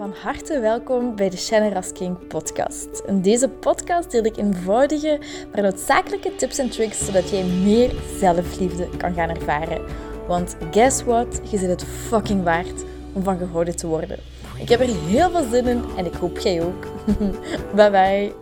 Van 0.00 0.14
harte 0.22 0.60
welkom 0.60 1.16
bij 1.16 1.30
de 1.30 1.36
Shannon 1.36 1.72
Rasking 1.72 2.26
podcast. 2.26 3.02
In 3.06 3.20
deze 3.22 3.48
podcast 3.48 4.10
deel 4.10 4.24
ik 4.24 4.36
eenvoudige, 4.36 5.20
maar 5.52 5.62
noodzakelijke 5.62 6.36
tips 6.36 6.58
en 6.58 6.70
tricks 6.70 7.04
zodat 7.04 7.30
jij 7.30 7.44
meer 7.44 7.90
zelfliefde 8.18 8.88
kan 8.96 9.14
gaan 9.14 9.28
ervaren. 9.28 9.80
Want 10.26 10.56
guess 10.70 11.02
what? 11.02 11.40
Je 11.50 11.58
zit 11.58 11.68
het 11.68 11.84
fucking 11.84 12.42
waard 12.42 12.84
om 13.12 13.22
van 13.22 13.38
gehouden 13.38 13.76
te 13.76 13.86
worden. 13.86 14.18
Ik 14.58 14.68
heb 14.68 14.80
er 14.80 14.96
heel 15.06 15.30
veel 15.30 15.44
zin 15.50 15.66
in 15.66 15.84
en 15.96 16.06
ik 16.06 16.14
hoop 16.14 16.38
jij 16.38 16.62
ook. 16.62 16.86
bye 17.76 17.90
bye. 17.90 18.32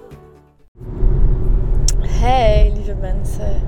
Hey 2.00 2.72
lieve 2.74 2.94
mensen. 2.94 3.62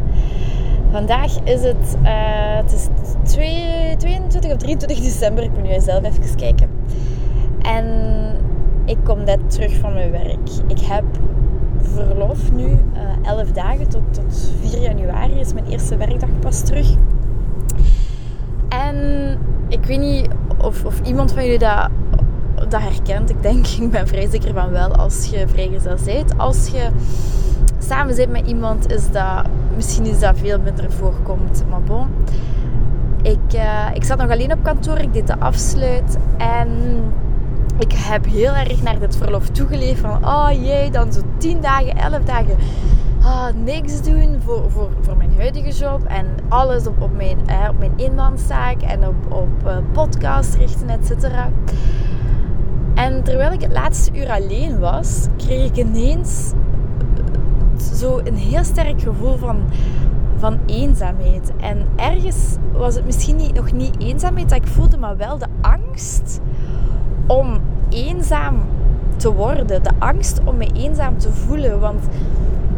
Vandaag 0.91 1.43
is 1.45 1.63
het, 1.63 1.97
uh, 2.03 2.57
het 2.57 2.73
is 2.73 2.87
22 3.25 4.53
of 4.53 4.57
23 4.57 5.01
december. 5.01 5.45
Ik 5.45 5.51
moet 5.51 5.63
nu 5.63 5.81
zelf 5.81 6.05
even 6.05 6.37
kijken. 6.37 6.80
En 7.77 7.87
ik 8.85 8.97
kom 9.05 9.25
net 9.25 9.51
terug 9.51 9.77
van 9.77 9.93
mijn 9.93 10.11
werk. 10.11 10.49
Ik 10.67 10.81
heb 10.81 11.05
verlof 11.81 12.53
nu, 12.53 12.67
uh, 12.67 13.31
11 13.31 13.53
dagen 13.53 13.89
tot, 13.89 14.03
tot 14.11 14.53
4 14.61 14.81
januari 14.81 15.41
is 15.41 15.53
mijn 15.53 15.67
eerste 15.67 15.97
werkdag 15.97 16.29
pas 16.41 16.61
terug. 16.61 16.95
En 18.69 18.97
ik 19.69 19.85
weet 19.85 19.99
niet 19.99 20.29
of, 20.63 20.85
of 20.85 21.01
iemand 21.01 21.33
van 21.33 21.43
jullie 21.45 21.59
dat, 21.59 21.89
dat 22.69 22.81
herkent. 22.81 23.31
Ik 23.31 23.43
denk, 23.43 23.67
ik 23.85 23.91
ben 23.91 24.09
vrij 24.09 24.29
zeker 24.31 24.55
van 24.55 24.71
wel 24.71 24.95
als 24.95 25.27
je 25.27 25.49
vrijgezel 25.49 25.97
bent. 26.05 26.39
Als 26.39 26.69
je 26.69 26.89
samen 27.79 28.15
zit 28.15 28.31
met 28.31 28.47
iemand, 28.47 28.93
is 28.93 29.11
dat 29.11 29.47
misschien 29.77 30.07
is 30.07 30.21
dat 30.21 30.39
veel 30.39 30.61
minder 30.61 30.93
voorkomt. 30.93 31.65
Maar 31.71 31.83
bon. 31.83 32.07
Ik, 33.23 33.55
uh, 33.55 33.87
ik 33.95 34.05
zat 34.05 34.19
nog 34.19 34.31
alleen 34.31 34.53
op 34.53 34.63
kantoor, 34.63 34.99
ik 34.99 35.13
deed 35.13 35.27
de 35.27 35.39
afsluit 35.39 36.19
en 36.37 36.69
ik 37.81 37.93
heb 37.93 38.25
heel 38.25 38.55
erg 38.55 38.83
naar 38.83 38.99
dit 38.99 39.17
verlof 39.17 39.49
toegeleefd. 39.49 40.01
Van, 40.01 40.27
oh 40.27 40.49
jee, 40.53 40.91
dan 40.91 41.13
zo 41.13 41.21
10 41.39 41.61
dagen, 41.61 41.97
11 41.97 42.19
dagen. 42.25 42.57
Ah, 43.23 43.55
niks 43.65 44.03
doen 44.03 44.41
voor, 44.45 44.71
voor, 44.71 44.91
voor 45.01 45.17
mijn 45.17 45.35
huidige 45.37 45.71
job. 45.71 46.05
En 46.05 46.27
alles 46.49 46.87
op, 46.87 47.03
op 47.03 47.17
mijn, 47.17 47.39
eh, 47.47 47.69
op 47.69 47.79
mijn 47.79 47.93
en 48.81 49.07
op, 49.07 49.33
op 49.33 49.67
uh, 49.67 49.77
podcast 49.93 50.55
richten, 50.55 50.89
et 50.89 51.07
cetera. 51.07 51.51
En 52.95 53.23
terwijl 53.23 53.53
ik 53.53 53.61
het 53.61 53.73
laatste 53.73 54.11
uur 54.19 54.31
alleen 54.31 54.79
was, 54.79 55.27
kreeg 55.37 55.71
ik 55.71 55.77
ineens 55.77 56.53
zo 57.95 58.19
een 58.25 58.37
heel 58.37 58.65
sterk 58.65 59.03
gevoel 59.03 59.37
van, 59.37 59.57
van 60.39 60.59
eenzaamheid. 60.67 61.53
En 61.61 61.87
ergens 61.97 62.57
was 62.73 62.95
het 62.95 63.05
misschien 63.05 63.37
niet, 63.37 63.55
nog 63.55 63.73
niet 63.73 64.01
eenzaamheid 64.01 64.49
dat 64.49 64.59
ik 64.59 64.67
voelde, 64.67 64.97
maar 64.99 65.17
wel 65.17 65.39
de 65.39 65.49
angst 65.61 66.41
om 67.31 67.61
eenzaam 67.89 68.57
te 69.17 69.33
worden. 69.33 69.83
De 69.83 69.91
angst 69.99 70.41
om 70.45 70.57
me 70.57 70.69
eenzaam 70.75 71.19
te 71.19 71.33
voelen. 71.33 71.81
Want 71.81 72.05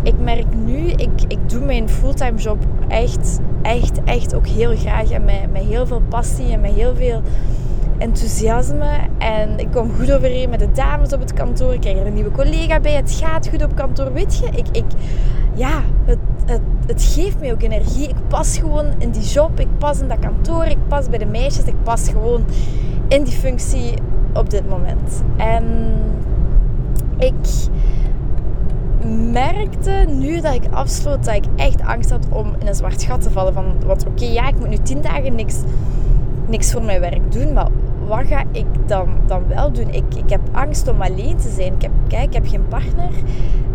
ik 0.03 0.15
merk 0.21 0.55
nu, 0.65 0.77
ik, 0.77 1.11
ik 1.29 1.51
doe 1.51 1.65
mijn 1.65 1.89
fulltime 1.89 2.39
job 2.39 2.59
echt, 2.89 3.39
echt, 3.63 4.05
echt 4.05 4.35
ook 4.35 4.47
heel 4.47 4.77
graag. 4.77 5.11
En 5.11 5.25
met, 5.25 5.63
heel 5.63 5.87
veel 5.87 6.03
passie 6.09 6.53
en 6.53 6.61
met 6.61 6.73
heel 6.73 6.95
veel 6.95 7.23
enthousiasme. 7.99 8.91
En 9.19 9.59
ik 9.59 9.69
kom 9.71 9.91
goed 9.99 10.13
overeen 10.13 10.51
met 10.51 10.59
de 10.59 10.73
dames 10.73 11.13
op 11.13 11.21
het 11.21 11.33
kantoor. 11.33 11.75
Ik 11.75 11.81
krijg 11.81 11.99
er 11.99 12.07
een 12.07 12.15
nieuwe 12.15 12.31
collega 12.31 12.81
bij. 12.81 12.93
Het 12.93 13.13
gaat 13.13 13.49
goed 13.49 13.65
op 13.65 13.77
kantoor. 13.77 14.13
Weet 14.13 14.39
je, 14.39 14.47
ik, 14.47 14.67
ik, 14.73 14.85
ja, 15.55 15.83
het, 16.05 16.19
het, 16.45 16.61
het 16.87 17.03
geeft 17.03 17.41
mij 17.41 17.53
ook 17.53 17.63
energie. 17.63 18.09
Ik 18.09 18.29
pas 18.29 18.59
gewoon 18.59 18.87
in 18.99 19.11
die 19.11 19.23
job. 19.23 19.61
Ik 19.61 19.79
pas 19.79 20.01
in 20.01 20.09
dat 20.09 20.19
kantoor. 20.19 20.65
Ik 20.65 20.79
pas 20.89 21.09
bij 21.09 21.19
de 21.19 21.27
meisjes. 21.27 21.65
Ik 21.65 21.83
pas 21.83 22.09
gewoon 22.09 22.45
in 23.09 23.23
die 23.23 23.35
functie 23.35 23.95
op 24.35 24.51
dit 24.51 24.69
moment. 24.69 25.23
En 25.37 25.65
ik 27.19 27.69
merkte 29.33 30.05
nu 30.09 30.41
dat 30.41 30.55
ik 30.55 30.63
afsloot 30.71 31.25
dat 31.25 31.35
ik 31.35 31.45
echt 31.57 31.83
angst 31.83 32.11
had 32.11 32.27
om 32.29 32.53
in 32.59 32.67
een 32.67 32.75
zwart 32.75 33.03
gat 33.03 33.23
te 33.23 33.31
vallen. 33.31 33.53
Van, 33.53 33.65
want 33.87 34.07
oké, 34.07 34.25
ja, 34.25 34.49
ik 34.49 34.59
moet 34.59 34.69
nu 34.69 34.79
tien 34.79 35.01
dagen 35.01 35.35
niks, 35.35 35.57
niks 36.47 36.73
voor 36.73 36.83
mijn 36.83 37.01
werk 37.01 37.33
doen, 37.33 37.53
maar 37.53 37.69
wat 38.07 38.27
ga 38.27 38.45
ik 38.53 38.67
dan, 38.87 39.09
dan 39.27 39.47
wel 39.49 39.73
doen? 39.73 39.89
Ik, 39.91 40.15
ik 40.15 40.31
heb 40.31 40.41
angst 40.53 40.89
om 40.89 41.03
alleen 41.03 41.37
te 41.37 41.49
zijn. 41.49 41.75
Ik 41.75 41.83
heb, 41.83 41.91
kijk, 42.09 42.25
ik 42.25 42.33
heb 42.33 42.49
geen 42.49 42.69
partner. 42.69 43.11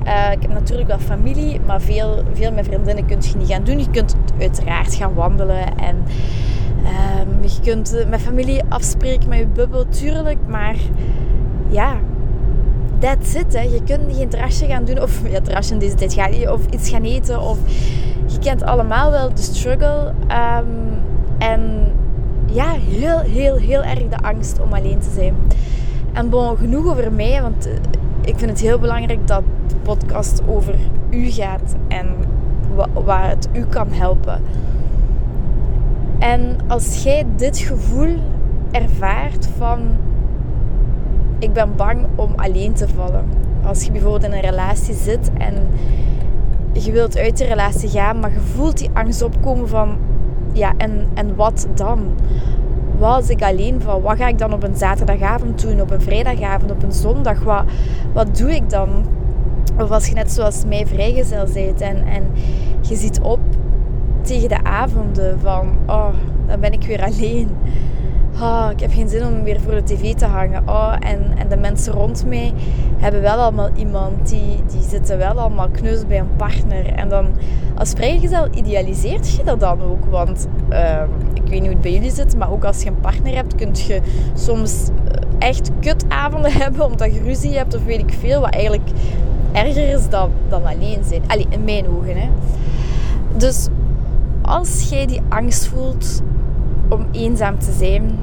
Uh, 0.06 0.32
ik 0.32 0.42
heb 0.42 0.52
natuurlijk 0.54 0.88
wel 0.88 1.00
familie, 1.00 1.60
maar 1.66 1.82
veel, 1.82 2.24
veel 2.34 2.52
met 2.52 2.66
vriendinnen 2.66 3.06
kun 3.06 3.18
je 3.22 3.38
niet 3.38 3.48
gaan 3.48 3.64
doen. 3.64 3.80
Je 3.80 3.90
kunt 3.90 4.16
uiteraard 4.40 4.96
gaan 4.96 5.14
wandelen 5.14 5.78
en 5.78 5.96
um, 5.98 7.27
je 7.42 7.62
kunt 7.62 8.06
met 8.10 8.22
familie 8.22 8.64
afspreken 8.70 9.30
met 9.30 9.38
je 9.38 9.48
bubbel, 9.48 9.86
tuurlijk. 9.90 10.38
Maar 10.48 10.76
ja, 11.70 11.98
that's 13.00 13.34
it. 13.34 13.54
Hè. 13.54 13.62
Je 13.62 13.82
kunt 13.86 14.16
geen 14.16 14.30
terrasje 14.30 14.66
gaan 14.66 14.86
doen. 14.86 15.02
Of 15.02 15.30
ja, 15.30 15.42
terrasje 15.42 15.74
in 15.74 15.80
deze 15.80 15.96
tijd 15.96 16.14
gaat 16.14 16.32
niet. 16.32 16.50
Of 16.50 16.66
iets 16.66 16.90
gaan 16.90 17.04
eten. 17.04 17.42
Of 17.42 17.58
je 18.26 18.40
kent 18.40 18.64
allemaal 18.64 19.12
wel 19.12 19.34
de 19.34 19.42
struggle. 19.42 20.14
Um, 20.30 21.00
en 21.38 21.92
ja, 22.46 22.72
heel, 22.72 23.20
heel, 23.20 23.56
heel 23.56 23.84
erg 23.84 24.08
de 24.10 24.18
angst 24.18 24.60
om 24.62 24.74
alleen 24.74 25.00
te 25.00 25.10
zijn. 25.14 25.36
En 26.14 26.30
bon, 26.30 26.58
genoeg 26.58 26.86
over 26.86 27.12
mij, 27.12 27.42
want 27.42 27.68
eh, 27.68 27.74
ik 28.22 28.38
vind 28.38 28.50
het 28.50 28.60
heel 28.60 28.80
belangrijk 28.80 29.28
dat 29.28 29.44
de 29.68 29.76
podcast 29.76 30.42
over 30.48 30.76
u 31.10 31.30
gaat 31.32 31.76
en 31.88 32.08
waar 32.94 33.30
het 33.30 33.48
u 33.54 33.66
kan 33.66 33.88
helpen. 33.92 34.42
En 36.20 36.58
als 36.68 37.04
jij 37.04 37.26
dit 37.36 37.58
gevoel 37.58 38.16
ervaart 38.72 39.50
van 39.58 39.80
ik 41.40 41.54
ben 41.54 41.76
bang 41.76 42.06
om 42.16 42.34
alleen 42.36 42.74
te 42.74 42.88
vallen. 42.88 43.26
Als 43.66 43.84
je 43.84 43.92
bijvoorbeeld 43.92 44.24
in 44.24 44.34
een 44.34 44.42
relatie 44.42 44.94
zit 44.94 45.32
en 45.38 45.54
je 46.74 46.92
wilt 46.92 47.18
uit 47.18 47.38
de 47.38 47.46
relatie 47.46 47.90
gaan, 47.90 48.20
maar 48.20 48.32
je 48.32 48.40
voelt 48.40 48.78
die 48.78 48.90
angst 48.94 49.22
opkomen 49.22 49.68
van 49.68 49.98
ja, 50.54 50.74
en, 50.78 51.08
en 51.14 51.36
wat 51.36 51.68
dan? 51.76 52.00
Wat 52.98 53.16
als 53.16 53.30
ik 53.30 53.42
alleen 53.42 53.82
val? 53.82 54.02
Wat 54.02 54.18
ga 54.18 54.28
ik 54.28 54.38
dan 54.38 54.54
op 54.54 54.64
een 54.64 54.76
zaterdagavond 54.76 55.62
doen? 55.62 55.82
Op 55.82 55.92
een 55.92 56.02
vrijdagavond? 56.02 56.72
Op 56.72 56.84
een 56.84 56.92
zondag? 56.92 57.44
Wat, 57.44 57.64
wat 58.14 58.38
doe 58.38 58.56
ik 58.56 58.70
dan? 58.70 58.90
Of 59.80 59.92
als 59.92 60.08
je 60.08 60.14
net 60.14 60.32
zoals 60.32 60.66
mij 60.66 60.86
vrijgezel 60.88 61.46
bent 61.54 61.82
en, 61.82 62.08
en 62.08 62.24
je 62.82 62.96
ziet 62.96 63.20
op 63.22 63.40
tegen 64.28 64.50
de 64.50 64.64
avonden 64.64 65.40
van, 65.40 65.74
oh, 65.86 66.10
dan 66.48 66.60
ben 66.60 66.72
ik 66.72 66.84
weer 66.84 67.04
alleen. 67.04 67.50
Oh, 68.42 68.68
ik 68.72 68.80
heb 68.80 68.92
geen 68.94 69.10
zin 69.10 69.26
om 69.26 69.44
weer 69.44 69.62
voor 69.62 69.72
de 69.72 69.84
tv 69.84 70.14
te 70.14 70.26
hangen. 70.26 70.64
Oh, 70.66 70.96
en, 71.00 71.32
en 71.38 71.48
de 71.48 71.58
mensen 71.58 71.94
rond 71.94 72.26
mij 72.26 72.54
hebben 72.98 73.22
wel 73.22 73.38
allemaal 73.38 73.70
iemand. 73.76 74.30
Die, 74.30 74.64
die 74.68 74.82
zitten 74.82 75.18
wel 75.18 75.40
allemaal 75.40 75.70
kneus 75.70 76.08
bij 76.08 76.20
een 76.20 76.36
partner. 76.36 76.94
En 76.94 77.10
dan 77.10 77.28
als 77.78 77.92
vrijgezel 77.92 78.48
idealiseert 78.54 79.32
je 79.32 79.44
dat 79.44 79.60
dan 79.60 79.82
ook. 79.82 80.06
Want 80.06 80.48
uh, 80.70 81.02
ik 81.34 81.42
weet 81.42 81.52
niet 81.52 81.62
hoe 81.62 81.70
het 81.70 81.82
bij 81.82 81.94
jullie 81.94 82.12
zit. 82.12 82.38
Maar 82.38 82.52
ook 82.52 82.64
als 82.64 82.84
je 82.84 82.90
een 82.90 83.00
partner 83.00 83.36
hebt, 83.36 83.56
kun 83.56 83.72
je 83.74 84.02
soms 84.34 84.88
eh, 84.88 85.48
echt 85.48 85.72
kutavonden 85.80 86.54
hebben. 86.64 86.86
Omdat 86.86 87.14
je 87.14 87.22
ruzie 87.22 87.58
hebt 87.58 87.76
of 87.76 87.84
weet 87.84 88.00
ik 88.00 88.14
veel. 88.20 88.42
Wat 88.42 88.54
eigenlijk 88.54 88.90
erger 89.52 89.90
is 89.90 90.10
dan, 90.10 90.30
dan 90.50 90.66
alleen 90.66 91.04
zijn. 91.04 91.22
Allee, 91.28 91.48
in 91.50 91.64
mijn 91.64 91.88
ogen. 91.88 92.18
Hè. 92.18 92.30
Dus 93.38 93.68
als 94.48 94.90
jij 94.90 95.06
die 95.06 95.22
angst 95.30 95.68
voelt 95.68 96.22
om 96.90 97.06
eenzaam 97.12 97.60
te 97.60 97.72
zijn, 97.72 98.20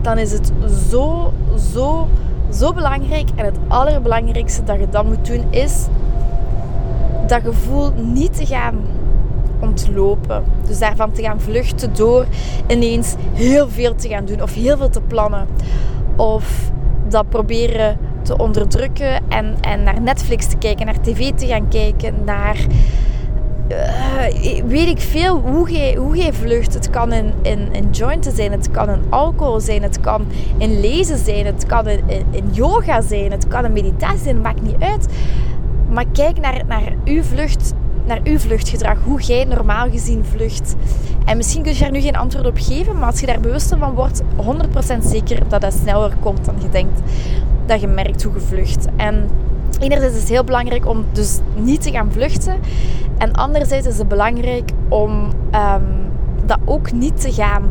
dan 0.00 0.18
is 0.18 0.32
het 0.32 0.52
zo, 0.90 1.32
zo, 1.72 2.08
zo 2.52 2.72
belangrijk. 2.72 3.28
En 3.34 3.44
het 3.44 3.58
allerbelangrijkste 3.68 4.64
dat 4.64 4.78
je 4.78 4.88
dan 4.88 5.06
moet 5.06 5.26
doen 5.26 5.44
is 5.50 5.86
dat 7.26 7.42
gevoel 7.42 7.92
niet 7.94 8.36
te 8.36 8.46
gaan 8.46 8.80
ontlopen. 9.60 10.44
Dus 10.66 10.78
daarvan 10.78 11.12
te 11.12 11.22
gaan 11.22 11.40
vluchten 11.40 11.94
door 11.94 12.26
ineens 12.66 13.14
heel 13.32 13.68
veel 13.68 13.94
te 13.94 14.08
gaan 14.08 14.24
doen 14.24 14.42
of 14.42 14.54
heel 14.54 14.76
veel 14.76 14.90
te 14.90 15.00
plannen. 15.00 15.46
Of 16.16 16.70
dat 17.08 17.28
proberen 17.28 17.98
te 18.22 18.36
onderdrukken 18.36 19.20
en, 19.28 19.56
en 19.60 19.82
naar 19.82 20.00
Netflix 20.00 20.46
te 20.46 20.56
kijken, 20.56 20.86
naar 20.86 21.00
tv 21.00 21.30
te 21.34 21.46
gaan 21.46 21.68
kijken, 21.68 22.14
naar 22.24 22.66
uh, 23.68 24.64
weet 24.66 24.88
ik 24.88 25.00
veel 25.00 25.38
hoe 25.38 25.70
jij, 25.70 25.94
hoe 25.94 26.32
vlucht. 26.32 26.74
Het 26.74 26.90
kan 26.90 27.12
in, 27.12 27.32
in, 27.42 27.72
in 27.72 27.90
jointen 27.90 28.32
zijn, 28.32 28.52
het 28.52 28.70
kan 28.70 28.90
in 28.90 29.02
alcohol 29.08 29.60
zijn, 29.60 29.82
het 29.82 30.00
kan 30.00 30.26
in 30.58 30.80
lezen 30.80 31.18
zijn, 31.18 31.46
het 31.46 31.66
kan 31.66 31.86
in, 31.88 32.48
yoga 32.50 33.00
zijn, 33.00 33.30
het 33.30 33.48
kan 33.48 33.64
in 33.64 33.72
meditatie 33.72 34.18
zijn, 34.18 34.40
maakt 34.40 34.62
niet 34.62 34.80
uit. 34.82 35.06
Maar 35.90 36.04
kijk 36.12 36.40
naar, 36.40 36.62
naar 36.66 36.92
uw 37.04 37.22
vlucht, 37.22 37.74
naar 38.06 38.20
uw 38.24 38.38
vluchtgedrag, 38.38 38.98
hoe 39.04 39.20
jij 39.20 39.44
normaal 39.44 39.90
gezien 39.90 40.24
vlucht. 40.24 40.76
En 41.24 41.36
misschien 41.36 41.62
kun 41.62 41.72
je 41.72 41.78
daar 41.78 41.90
nu 41.90 42.00
geen 42.00 42.16
antwoord 42.16 42.46
op 42.46 42.58
geven, 42.58 42.98
maar 42.98 43.10
als 43.10 43.20
je 43.20 43.26
daar 43.26 43.40
bewust 43.40 43.74
van 43.78 43.94
wordt, 43.94 44.22
100% 44.22 44.98
zeker 45.02 45.48
dat 45.48 45.60
dat 45.60 45.72
sneller 45.72 46.12
komt 46.20 46.44
dan 46.44 46.54
je 46.62 46.68
denkt. 46.68 47.00
Dat 47.66 47.80
je 47.80 47.86
merkt 47.86 48.22
hoe 48.22 48.34
je 48.34 48.40
vlucht. 48.40 48.86
En 48.96 49.28
enerzijds 49.78 50.14
is 50.14 50.20
het 50.20 50.30
heel 50.30 50.44
belangrijk 50.44 50.86
om 50.86 51.04
dus 51.12 51.38
niet 51.56 51.82
te 51.82 51.90
gaan 51.90 52.12
vluchten. 52.12 52.60
En 53.18 53.32
anderzijds 53.32 53.86
is 53.86 53.98
het 53.98 54.08
belangrijk 54.08 54.70
om 54.88 55.10
um, 55.54 56.10
dat 56.46 56.58
ook 56.64 56.92
niet 56.92 57.20
te 57.20 57.32
gaan, 57.32 57.62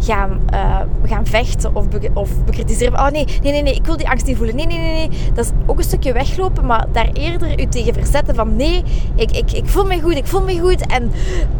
gaan, 0.00 0.40
uh, 0.52 0.80
gaan 1.04 1.26
vechten 1.26 1.74
of, 1.74 1.86
of 2.14 2.44
bekritiseren. 2.44 2.98
Oh 2.98 3.08
nee, 3.08 3.24
nee, 3.42 3.52
nee, 3.52 3.62
nee, 3.62 3.74
ik 3.74 3.84
wil 3.84 3.96
die 3.96 4.08
angst 4.08 4.26
niet 4.26 4.36
voelen. 4.36 4.56
Nee, 4.56 4.66
nee, 4.66 4.78
nee, 4.78 5.08
nee. 5.08 5.18
Dat 5.34 5.44
is 5.44 5.50
ook 5.66 5.78
een 5.78 5.84
stukje 5.84 6.12
weglopen, 6.12 6.66
maar 6.66 6.86
daar 6.92 7.10
eerder 7.12 7.60
u 7.60 7.66
tegen 7.66 7.94
verzetten 7.94 8.34
van 8.34 8.56
nee, 8.56 8.82
ik, 9.14 9.30
ik, 9.30 9.52
ik 9.52 9.66
voel 9.66 9.84
me 9.84 10.00
goed, 10.00 10.16
ik 10.16 10.26
voel 10.26 10.42
me 10.42 10.60
goed. 10.60 10.86
En 10.86 11.10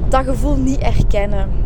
dat 0.08 0.24
gevoel 0.24 0.56
niet 0.56 0.78
erkennen. 0.78 1.65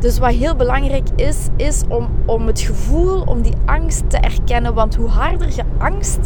Dus 0.00 0.18
wat 0.18 0.32
heel 0.32 0.56
belangrijk 0.56 1.08
is, 1.16 1.36
is 1.56 1.82
om, 1.88 2.08
om 2.26 2.46
het 2.46 2.60
gevoel, 2.60 3.20
om 3.20 3.42
die 3.42 3.54
angst 3.64 4.10
te 4.10 4.16
erkennen. 4.16 4.74
Want 4.74 4.94
hoe 4.94 5.08
harder 5.08 5.48
je 5.54 5.62
angst 5.78 6.18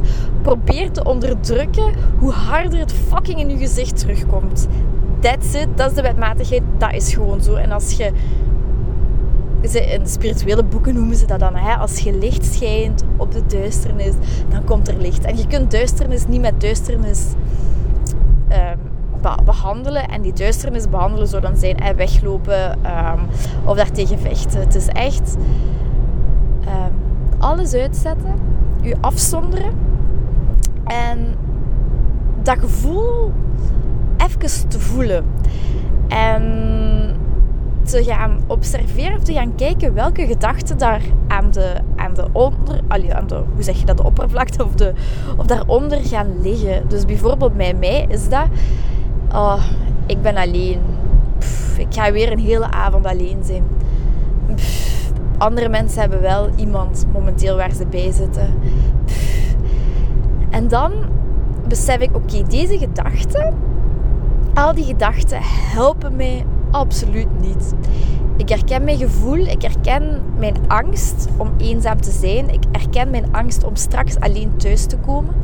probeert 0.43 0.95
te 0.95 1.05
onderdrukken, 1.05 1.93
hoe 2.19 2.33
harder 2.33 2.79
het 2.79 2.93
fucking 2.93 3.41
in 3.41 3.51
je 3.51 3.57
gezicht 3.57 3.99
terugkomt. 3.99 4.69
That's 5.21 5.55
it, 5.55 5.69
dat 5.75 5.91
is 5.91 5.97
de 5.97 6.03
wetmatigheid, 6.03 6.63
dat 6.79 6.93
is 6.93 7.15
gewoon 7.15 7.43
zo. 7.43 7.55
En 7.55 7.73
als 7.73 7.93
je, 7.93 8.13
in 9.61 10.07
spirituele 10.07 10.65
boeken 10.65 10.95
noemen 10.95 11.17
ze 11.17 11.27
dat 11.27 11.39
dan, 11.39 11.55
hè, 11.55 11.75
als 11.75 11.99
je 11.99 12.19
licht 12.19 12.45
schijnt 12.45 13.05
op 13.17 13.33
de 13.33 13.47
duisternis, 13.47 14.15
dan 14.49 14.65
komt 14.65 14.89
er 14.89 14.97
licht. 14.97 15.25
En 15.25 15.37
je 15.37 15.47
kunt 15.47 15.71
duisternis 15.71 16.27
niet 16.27 16.41
met 16.41 16.61
duisternis 16.61 17.21
behandelen. 19.45 20.09
En 20.09 20.23
die 20.23 20.33
duisternis 20.33 20.89
behandelen 20.89 21.29
zou 21.29 21.43
dan 21.43 21.57
zijn 21.57 21.77
eh, 21.77 21.95
weglopen 21.97 22.71
um, 22.71 23.21
of 23.65 23.77
daartegen 23.77 24.19
vechten. 24.19 24.61
Het 24.61 24.75
is 24.75 24.89
echt 24.89 25.37
um, 26.61 26.95
alles 27.39 27.75
uitzetten, 27.75 28.35
je 28.81 28.97
afzonderen 29.01 29.73
en 30.85 31.35
dat 32.43 32.59
gevoel 32.59 33.33
even 34.17 34.69
te 34.69 34.81
voelen. 34.81 35.25
En 36.09 36.43
te 37.85 38.05
gaan 38.05 38.41
observeren 38.47 39.17
of 39.17 39.23
te 39.23 39.33
gaan 39.33 39.55
kijken 39.55 39.95
welke 39.95 40.27
gedachten 40.27 40.79
daar 40.79 41.03
aan 41.29 41.51
de, 41.51 41.75
aan 41.97 42.15
de 42.15 42.25
onder, 42.33 42.81
aan 42.89 43.27
de, 43.27 43.43
hoe 43.55 43.63
zeg 43.63 43.79
je 43.79 43.87
dat, 43.87 43.97
de 43.97 44.05
oppervlakte 44.05 44.65
of, 44.65 44.75
de, 44.75 44.93
of 45.37 45.47
daaronder 45.47 45.99
gaan 45.99 46.41
liggen. 46.43 46.89
Dus 46.89 47.05
bijvoorbeeld 47.05 47.57
bij 47.57 47.75
mij 47.75 48.07
is 48.09 48.29
dat 48.29 48.47
oh, 49.35 49.65
ik 50.07 50.23
ben 50.23 50.37
alleen. 50.37 50.81
ik 51.79 51.87
ga 51.91 52.13
weer 52.13 52.33
een 52.33 52.39
hele 52.39 52.71
avond 52.71 53.07
alleen 53.07 53.45
zijn. 53.45 53.65
andere 55.39 55.69
mensen 55.69 56.01
hebben 56.01 56.21
wel 56.21 56.49
iemand 56.57 57.07
momenteel 57.13 57.57
waar 57.57 57.73
ze 57.73 57.87
bij 57.87 58.13
zitten. 58.13 58.55
En 60.51 60.69
dan 60.69 60.93
besef 61.69 61.99
ik, 61.99 62.17
oké, 62.17 62.43
deze 62.43 62.79
gedachten, 62.79 63.55
al 64.55 64.75
die 64.75 64.85
gedachten 64.85 65.39
helpen 65.43 66.17
mij 66.17 66.45
absoluut 66.71 67.41
niet. 67.41 67.75
Ik 68.37 68.49
herken 68.49 68.85
mijn 68.85 68.99
gevoel, 68.99 69.37
ik 69.37 69.63
herken 69.63 70.23
mijn 70.39 70.57
angst 70.67 71.29
om 71.37 71.53
eenzaam 71.59 72.01
te 72.01 72.11
zijn. 72.11 72.49
Ik 72.49 72.63
herken 72.73 73.11
mijn 73.11 73.33
angst 73.33 73.65
om 73.65 73.77
straks 73.77 74.21
alleen 74.21 74.57
thuis 74.57 74.87
te 74.87 74.97
komen. 74.97 75.35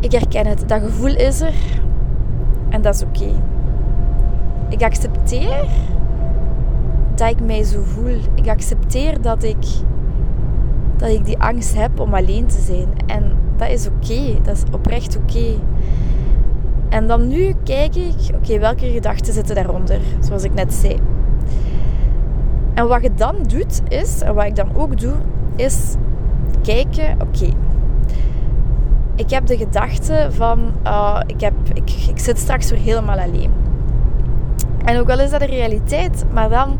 Ik 0.00 0.12
herken 0.12 0.46
het, 0.46 0.68
dat 0.68 0.80
gevoel 0.82 1.16
is 1.16 1.40
er. 1.40 1.54
En 2.70 2.82
dat 2.82 2.94
is 2.94 3.02
oké. 3.02 3.32
Ik 4.68 4.82
accepteer 4.82 5.64
dat 7.14 7.30
ik 7.30 7.40
mij 7.40 7.62
zo 7.62 7.82
voel. 7.82 8.18
Ik 8.34 8.48
accepteer 8.48 9.20
dat 9.20 9.42
ik, 9.42 9.66
dat 10.96 11.08
ik 11.08 11.24
die 11.24 11.38
angst 11.38 11.74
heb 11.74 12.00
om 12.00 12.14
alleen 12.14 12.46
te 12.46 12.60
zijn. 12.60 12.88
En 13.06 13.36
dat 13.56 13.68
is 13.68 13.86
oké. 13.86 14.40
Dat 14.42 14.56
is 14.56 14.62
oprecht 14.72 15.16
oké. 15.16 15.54
En 16.88 17.06
dan 17.06 17.28
nu 17.28 17.54
kijk 17.64 17.96
ik, 17.96 18.34
oké, 18.34 18.58
welke 18.58 18.90
gedachten 18.90 19.32
zitten 19.32 19.54
daaronder? 19.54 20.00
Zoals 20.20 20.42
ik 20.42 20.54
net 20.54 20.74
zei. 20.74 20.98
En 22.74 22.88
wat 22.88 23.02
je 23.02 23.14
dan 23.14 23.34
doet 23.46 23.82
is, 23.88 24.20
en 24.20 24.34
wat 24.34 24.44
ik 24.44 24.56
dan 24.56 24.76
ook 24.76 25.00
doe, 25.00 25.14
is 25.56 25.94
kijken, 26.62 27.16
oké, 27.20 27.52
ik 29.20 29.30
heb 29.30 29.46
de 29.46 29.56
gedachte 29.56 30.28
van, 30.30 30.72
uh, 30.84 31.20
ik, 31.26 31.40
heb, 31.40 31.54
ik, 31.72 31.90
ik 32.08 32.18
zit 32.18 32.38
straks 32.38 32.70
weer 32.70 32.80
helemaal 32.80 33.18
alleen. 33.18 33.50
En 34.84 34.98
ook 34.98 35.10
al 35.10 35.20
is 35.20 35.30
dat 35.30 35.40
de 35.40 35.46
realiteit, 35.46 36.24
maar 36.32 36.48
dan 36.48 36.78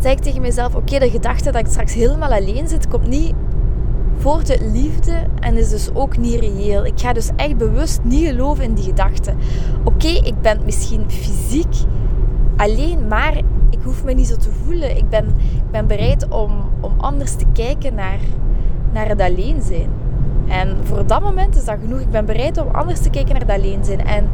zeg 0.00 0.12
ik 0.12 0.18
tegen 0.18 0.40
mezelf, 0.40 0.74
oké, 0.74 0.98
de 0.98 1.10
gedachte 1.10 1.50
dat 1.50 1.60
ik 1.60 1.66
straks 1.66 1.94
helemaal 1.94 2.30
alleen 2.30 2.68
zit, 2.68 2.88
komt 2.88 3.08
niet 3.08 3.34
voort 4.16 4.50
uit 4.50 4.60
liefde 4.72 5.26
en 5.40 5.56
is 5.56 5.70
dus 5.70 5.94
ook 5.94 6.16
niet 6.16 6.40
reëel. 6.40 6.86
Ik 6.86 7.00
ga 7.00 7.12
dus 7.12 7.30
echt 7.36 7.56
bewust 7.56 8.00
niet 8.02 8.26
geloven 8.26 8.64
in 8.64 8.74
die 8.74 8.84
gedachte. 8.84 9.34
Oké, 9.84 10.08
ik 10.08 10.40
ben 10.40 10.60
misschien 10.64 11.10
fysiek 11.10 11.74
alleen, 12.56 13.08
maar 13.08 13.36
ik 13.70 13.78
hoef 13.82 14.04
me 14.04 14.12
niet 14.12 14.26
zo 14.26 14.36
te 14.36 14.50
voelen. 14.64 14.96
Ik 14.96 15.08
ben, 15.08 15.26
ik 15.38 15.70
ben 15.70 15.86
bereid 15.86 16.28
om, 16.28 16.50
om 16.80 16.92
anders 16.96 17.34
te 17.34 17.44
kijken 17.52 17.94
naar, 17.94 18.18
naar 18.92 19.08
het 19.08 19.20
alleen 19.20 19.62
zijn. 19.62 20.03
En 20.54 20.76
voor 20.82 21.06
dat 21.06 21.20
moment 21.20 21.56
is 21.56 21.64
dat 21.64 21.76
genoeg. 21.80 22.00
Ik 22.00 22.10
ben 22.10 22.24
bereid 22.24 22.58
om 22.58 22.68
anders 22.72 23.00
te 23.00 23.10
kijken 23.10 23.34
naar 23.34 23.46
dat 23.46 23.56
alleen 23.56 23.84
zijn. 23.84 24.06
En 24.06 24.28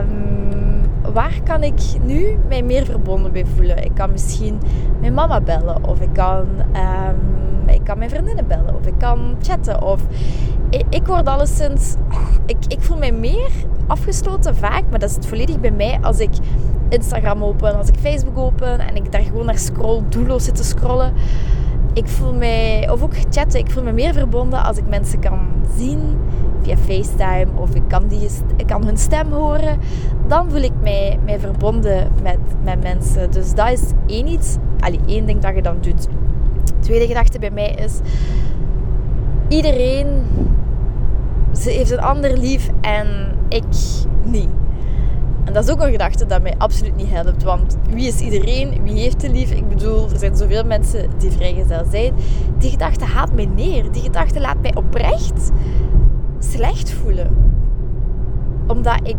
um, 0.00 1.12
waar 1.12 1.40
kan 1.44 1.62
ik 1.62 1.80
nu 2.02 2.38
mij 2.48 2.62
meer 2.62 2.84
verbonden 2.84 3.32
bij 3.32 3.46
voelen? 3.46 3.84
Ik 3.84 3.94
kan 3.94 4.10
misschien 4.10 4.58
mijn 5.00 5.14
mama 5.14 5.40
bellen. 5.40 5.84
Of 5.84 6.00
ik 6.00 6.12
kan, 6.12 6.46
um, 6.72 7.68
ik 7.68 7.84
kan 7.84 7.98
mijn 7.98 8.10
vriendinnen 8.10 8.46
bellen. 8.46 8.76
Of 8.76 8.86
ik 8.86 8.98
kan 8.98 9.36
chatten. 9.42 9.82
Of 9.82 10.02
ik, 10.70 10.84
ik 10.90 11.06
word 11.06 11.26
alleszins... 11.26 11.94
Ik, 12.46 12.56
ik 12.68 12.82
voel 12.82 12.98
mij 12.98 13.12
meer 13.12 13.50
afgesloten 13.86 14.56
vaak. 14.56 14.82
Maar 14.90 14.98
dat 14.98 15.10
zit 15.10 15.26
volledig 15.26 15.60
bij 15.60 15.70
mij 15.70 15.98
als 16.02 16.18
ik 16.18 16.32
Instagram 16.88 17.44
open. 17.44 17.76
Als 17.76 17.88
ik 17.88 17.96
Facebook 18.00 18.38
open. 18.38 18.80
En 18.80 18.96
ik 18.96 19.12
daar 19.12 19.22
gewoon 19.22 19.46
naar 19.46 19.58
scroll. 19.58 20.02
Doelloos 20.08 20.44
zit 20.44 20.54
te 20.54 20.64
scrollen 20.64 21.12
ik 21.96 22.08
voel 22.08 22.34
mij, 22.34 22.90
of 22.90 23.02
ook 23.02 23.14
chatten, 23.30 23.60
ik 23.60 23.70
voel 23.70 23.82
me 23.82 23.92
meer 23.92 24.12
verbonden 24.12 24.62
als 24.62 24.76
ik 24.76 24.88
mensen 24.88 25.18
kan 25.18 25.38
zien 25.76 26.00
via 26.62 26.76
FaceTime 26.76 27.46
of 27.60 27.74
ik 27.74 27.82
kan, 27.88 28.08
die, 28.08 28.28
ik 28.56 28.66
kan 28.66 28.84
hun 28.84 28.96
stem 28.96 29.32
horen. 29.32 29.78
Dan 30.26 30.50
voel 30.50 30.62
ik 30.62 30.72
mij, 30.82 31.18
mij 31.24 31.40
verbonden 31.40 32.10
met, 32.22 32.38
met 32.62 32.82
mensen. 32.82 33.30
Dus 33.30 33.54
dat 33.54 33.70
is 33.70 33.82
één 34.06 34.26
iets, 34.26 34.56
allee, 34.80 35.00
één 35.06 35.26
ding 35.26 35.40
dat 35.40 35.54
je 35.54 35.62
dan 35.62 35.76
doet. 35.80 36.08
tweede 36.80 37.06
gedachte 37.06 37.38
bij 37.38 37.50
mij 37.50 37.70
is, 37.70 38.00
iedereen 39.48 40.06
ze 41.52 41.70
heeft 41.70 41.90
een 41.90 42.00
ander 42.00 42.38
lief 42.38 42.70
en 42.80 43.06
ik 43.48 43.64
niet. 44.22 44.48
En 45.46 45.52
dat 45.52 45.64
is 45.64 45.70
ook 45.70 45.80
een 45.80 45.90
gedachte 45.90 46.26
dat 46.26 46.42
mij 46.42 46.54
absoluut 46.58 46.96
niet 46.96 47.10
helpt. 47.10 47.42
Want 47.42 47.76
wie 47.90 48.06
is 48.06 48.20
iedereen? 48.20 48.82
Wie 48.82 48.98
heeft 48.98 49.18
te 49.18 49.30
lief? 49.30 49.50
Ik 49.50 49.68
bedoel, 49.68 50.10
er 50.10 50.18
zijn 50.18 50.36
zoveel 50.36 50.64
mensen 50.64 51.10
die 51.18 51.30
vrijgezel 51.30 51.84
zijn. 51.90 52.14
Die 52.58 52.70
gedachte 52.70 53.04
haalt 53.04 53.34
mij 53.34 53.46
neer. 53.46 53.92
Die 53.92 54.02
gedachte 54.02 54.40
laat 54.40 54.60
mij 54.60 54.74
oprecht 54.74 55.50
slecht 56.38 56.92
voelen. 56.92 57.36
Omdat 58.66 59.00
ik 59.02 59.16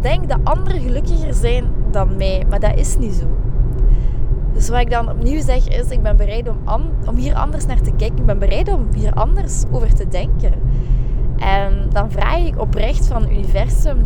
denk 0.00 0.28
dat 0.28 0.38
anderen 0.44 0.80
gelukkiger 0.80 1.34
zijn 1.34 1.64
dan 1.90 2.16
mij. 2.16 2.44
Maar 2.48 2.60
dat 2.60 2.78
is 2.78 2.96
niet 2.98 3.14
zo. 3.14 3.26
Dus 4.52 4.68
wat 4.68 4.80
ik 4.80 4.90
dan 4.90 5.10
opnieuw 5.10 5.40
zeg 5.40 5.68
is, 5.68 5.90
ik 5.90 6.02
ben 6.02 6.16
bereid 6.16 6.48
om, 6.48 6.58
om 7.08 7.16
hier 7.16 7.34
anders 7.34 7.66
naar 7.66 7.80
te 7.80 7.92
kijken. 7.96 8.18
Ik 8.18 8.26
ben 8.26 8.38
bereid 8.38 8.72
om 8.72 8.86
hier 8.94 9.12
anders 9.12 9.62
over 9.70 9.94
te 9.94 10.08
denken. 10.08 10.52
En 11.36 11.86
dan 11.92 12.10
vraag 12.10 12.38
ik 12.38 12.60
oprecht 12.60 13.06
van 13.06 13.22
het 13.22 13.30
universum 13.30 13.98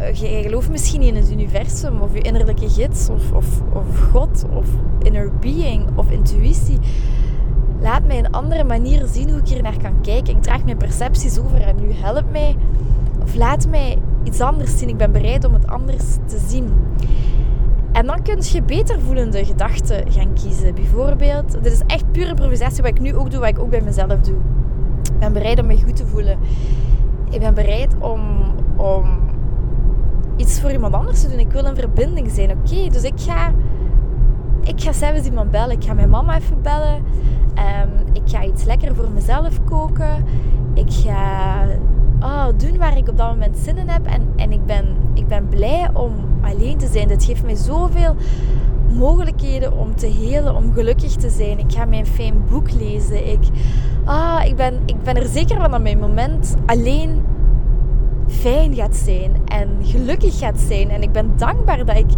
je 0.00 0.42
gelooft 0.42 0.70
misschien 0.70 1.02
in 1.02 1.16
het 1.16 1.30
universum 1.30 2.00
of 2.00 2.14
je 2.14 2.20
innerlijke 2.20 2.68
gids 2.68 3.08
of, 3.08 3.32
of, 3.32 3.60
of 3.72 4.00
God 4.12 4.44
of 4.50 4.66
inner 5.02 5.30
being 5.40 5.88
of 5.94 6.10
intuïtie. 6.10 6.78
Laat 7.80 8.06
mij 8.06 8.18
een 8.18 8.30
andere 8.30 8.64
manier 8.64 9.06
zien 9.06 9.30
hoe 9.30 9.40
ik 9.40 9.48
hier 9.48 9.62
naar 9.62 9.78
kan 9.82 10.00
kijken. 10.00 10.36
Ik 10.36 10.42
draag 10.42 10.64
mijn 10.64 10.76
percepties 10.76 11.38
over 11.38 11.60
en 11.60 11.76
nu 11.76 11.92
help 11.92 12.30
mij. 12.30 12.56
Of 13.22 13.34
laat 13.34 13.68
mij 13.68 13.98
iets 14.22 14.40
anders 14.40 14.78
zien. 14.78 14.88
Ik 14.88 14.96
ben 14.96 15.12
bereid 15.12 15.44
om 15.44 15.54
het 15.54 15.66
anders 15.66 16.04
te 16.26 16.38
zien. 16.48 16.68
En 17.92 18.06
dan 18.06 18.22
kun 18.22 18.38
je 18.42 18.62
beter 18.62 19.00
voelende 19.00 19.44
gedachten 19.44 20.12
gaan 20.12 20.32
kiezen. 20.32 20.74
Bijvoorbeeld, 20.74 21.52
dit 21.62 21.72
is 21.72 21.82
echt 21.86 22.12
pure 22.12 22.28
improvisatie 22.28 22.82
wat 22.82 22.90
ik 22.90 23.00
nu 23.00 23.14
ook 23.14 23.30
doe, 23.30 23.40
wat 23.40 23.48
ik 23.48 23.58
ook 23.58 23.70
bij 23.70 23.80
mezelf 23.80 24.20
doe. 24.20 24.36
Ik 25.02 25.18
ben 25.18 25.32
bereid 25.32 25.60
om 25.60 25.66
me 25.66 25.82
goed 25.82 25.96
te 25.96 26.06
voelen. 26.06 26.38
Ik 27.30 27.40
ben 27.40 27.54
bereid 27.54 27.94
om, 27.98 28.20
om 28.76 29.19
iets 30.40 30.60
voor 30.60 30.70
iemand 30.70 30.94
anders 30.94 31.20
te 31.20 31.28
doen. 31.28 31.38
Ik 31.38 31.52
wil 31.52 31.64
een 31.64 31.76
verbinding 31.76 32.30
zijn. 32.30 32.50
Oké, 32.50 32.88
dus 32.88 33.02
ik 33.02 33.20
ga, 33.20 33.52
ik 34.64 34.80
ga 34.80 34.92
zelfs 34.92 35.24
iemand 35.24 35.50
bellen. 35.50 35.76
Ik 35.76 35.84
ga 35.84 35.94
mijn 35.94 36.10
mama 36.10 36.36
even 36.36 36.62
bellen. 36.62 36.96
Um, 37.54 37.90
ik 38.12 38.22
ga 38.24 38.44
iets 38.44 38.64
lekker 38.64 38.94
voor 38.94 39.08
mezelf 39.14 39.64
koken. 39.64 40.24
Ik 40.74 40.92
ga 40.92 41.64
oh, 42.20 42.46
doen 42.56 42.78
waar 42.78 42.96
ik 42.96 43.08
op 43.08 43.16
dat 43.16 43.28
moment 43.28 43.56
zin 43.56 43.76
in 43.76 43.88
heb. 43.88 44.06
En, 44.06 44.32
en 44.36 44.52
ik, 44.52 44.64
ben, 44.66 44.96
ik 45.14 45.26
ben 45.26 45.48
blij 45.48 45.90
om 45.92 46.12
alleen 46.40 46.78
te 46.78 46.86
zijn. 46.86 47.08
Dit 47.08 47.24
geeft 47.24 47.44
mij 47.44 47.54
zoveel 47.54 48.16
mogelijkheden 48.92 49.72
om 49.72 49.96
te 49.96 50.06
helen, 50.06 50.56
om 50.56 50.72
gelukkig 50.72 51.12
te 51.12 51.30
zijn. 51.30 51.58
Ik 51.58 51.72
ga 51.72 51.84
mijn 51.84 52.06
fijn 52.06 52.44
boek 52.50 52.72
lezen. 52.72 53.30
Ik, 53.30 53.40
ah, 54.04 54.40
ik, 54.44 54.56
ben, 54.56 54.78
ik 54.86 55.02
ben 55.02 55.16
er 55.16 55.26
zeker 55.26 55.60
van 55.60 55.70
dat 55.70 55.82
mijn 55.82 55.98
moment 55.98 56.54
alleen 56.66 57.22
fijn 58.30 58.74
gaat 58.74 58.96
zijn 58.96 59.32
en 59.44 59.68
gelukkig 59.82 60.38
gaat 60.38 60.58
zijn. 60.58 60.90
En 60.90 61.02
ik 61.02 61.12
ben 61.12 61.32
dankbaar 61.36 61.84
dat 61.84 61.96
ik 61.96 62.10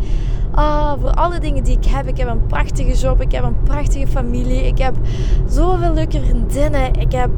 ah, 0.52 0.92
voor 1.00 1.10
alle 1.10 1.38
dingen 1.38 1.64
die 1.64 1.76
ik 1.76 1.84
heb. 1.84 2.06
Ik 2.06 2.16
heb 2.16 2.28
een 2.28 2.46
prachtige 2.46 2.92
job, 2.92 3.20
ik 3.20 3.32
heb 3.32 3.44
een 3.44 3.62
prachtige 3.62 4.06
familie, 4.06 4.66
ik 4.66 4.78
heb 4.78 4.94
zoveel 5.48 5.92
leuke 5.92 6.20
vriendinnen. 6.20 6.94
Ik 6.94 7.12
heb 7.12 7.30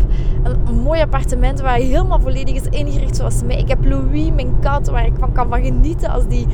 een, 0.42 0.74
mooi 0.82 1.00
appartement 1.00 1.60
waar 1.60 1.76
helemaal 1.76 2.20
volledig 2.20 2.54
is 2.54 2.78
ingericht 2.78 3.16
zoals 3.16 3.42
mij. 3.42 3.56
Ik 3.56 3.68
heb 3.68 3.84
Louis, 3.84 4.30
mijn 4.34 4.58
kat, 4.60 4.88
waar 4.88 5.06
ik 5.06 5.12
van 5.18 5.32
kan 5.32 5.48
van 5.48 5.64
genieten 5.64 6.10
als 6.10 6.26
die, 6.28 6.46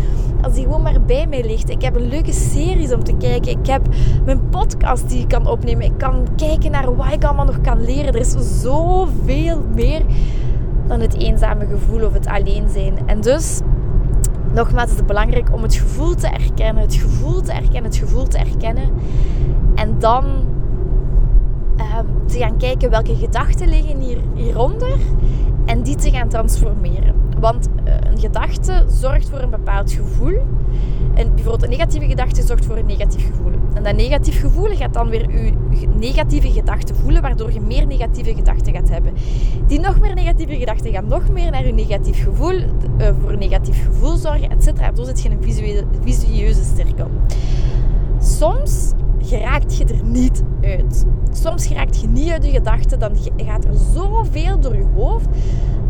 als 0.42 0.54
die 0.54 0.64
gewoon 0.64 0.82
maar 0.82 1.00
bij 1.06 1.26
mij 1.26 1.44
ligt. 1.44 1.70
Ik 1.70 1.82
heb 1.82 1.96
een 1.96 2.08
leuke 2.08 2.32
series 2.32 2.92
om 2.92 3.04
te 3.04 3.16
kijken. 3.16 3.50
Ik 3.50 3.66
heb 3.66 3.82
mijn 4.24 4.48
podcast 4.48 5.08
die 5.08 5.20
ik 5.20 5.28
kan 5.28 5.46
opnemen. 5.46 5.84
Ik 5.84 5.98
kan 5.98 6.28
kijken 6.36 6.70
naar 6.70 6.96
wat 6.96 7.12
ik 7.12 7.24
allemaal 7.24 7.44
nog 7.44 7.60
kan 7.60 7.84
leren. 7.84 8.14
Er 8.14 8.20
is 8.20 8.60
zoveel 8.60 9.64
meer 9.74 10.02
dan 10.90 11.00
het 11.00 11.14
eenzame 11.14 11.66
gevoel 11.66 12.06
of 12.06 12.12
het 12.12 12.26
alleen 12.26 12.68
zijn. 12.68 12.98
En 13.06 13.20
dus, 13.20 13.60
nogmaals, 14.52 14.90
is 14.90 14.96
het 14.96 15.06
belangrijk 15.06 15.52
om 15.52 15.62
het 15.62 15.74
gevoel 15.74 16.14
te 16.14 16.26
erkennen, 16.26 16.82
het 16.82 16.94
gevoel 16.94 17.40
te 17.40 17.52
erkennen, 17.52 17.84
het 17.84 17.96
gevoel 17.96 18.26
te 18.26 18.38
erkennen. 18.38 18.90
En 19.74 19.98
dan 19.98 20.24
ehm, 21.76 22.06
te 22.26 22.38
gaan 22.38 22.56
kijken 22.56 22.90
welke 22.90 23.16
gedachten 23.16 23.68
liggen 23.68 24.00
hier, 24.00 24.18
hieronder 24.34 24.96
en 25.64 25.82
die 25.82 25.96
te 25.96 26.10
gaan 26.10 26.28
transformeren. 26.28 27.14
Want 27.40 27.68
eh, 27.84 27.94
een 28.10 28.18
gedachte 28.18 28.84
zorgt 28.88 29.28
voor 29.28 29.40
een 29.40 29.50
bepaald 29.50 29.92
gevoel. 29.92 30.38
En 31.14 31.34
bijvoorbeeld 31.34 31.62
een 31.62 31.70
negatieve 31.70 32.06
gedachte 32.06 32.42
zorgt 32.42 32.64
voor 32.64 32.76
een 32.76 32.86
negatief 32.86 33.26
gevoel. 33.26 33.59
En 33.74 33.82
dat 33.82 33.96
negatief 33.96 34.40
gevoel 34.40 34.76
gaat 34.76 34.94
dan 34.94 35.08
weer 35.08 35.30
je 35.80 35.88
negatieve 35.98 36.50
gedachten 36.50 36.96
voelen, 36.96 37.22
waardoor 37.22 37.52
je 37.52 37.60
meer 37.60 37.86
negatieve 37.86 38.34
gedachten 38.34 38.72
gaat 38.72 38.88
hebben. 38.88 39.12
Die 39.66 39.80
nog 39.80 40.00
meer 40.00 40.14
negatieve 40.14 40.56
gedachten 40.56 40.92
gaan 40.92 41.08
nog 41.08 41.28
meer 41.28 41.50
naar 41.50 41.66
je 41.66 41.72
negatief 41.72 42.24
gevoel, 42.24 42.54
uh, 42.54 43.08
voor 43.22 43.36
negatief 43.36 43.84
gevoel 43.84 44.16
zorgen, 44.16 44.50
etc. 44.50 44.90
Zo 44.94 45.04
zit 45.04 45.22
je 45.22 45.28
in 45.28 45.36
een 45.36 45.42
visuele, 46.02 46.54
cirkel. 46.76 47.10
Soms 48.18 48.92
geraakt 49.22 49.76
je 49.76 49.84
er 49.84 50.04
niet 50.04 50.42
uit. 50.62 51.04
Soms 51.32 51.66
geraakt 51.66 52.00
je 52.00 52.08
niet 52.08 52.30
uit 52.30 52.44
je 52.44 52.50
gedachten, 52.50 52.98
dan 52.98 53.16
gaat 53.36 53.64
er 53.64 53.74
zoveel 53.94 54.60
door 54.60 54.76
je 54.76 54.86
hoofd 54.94 55.28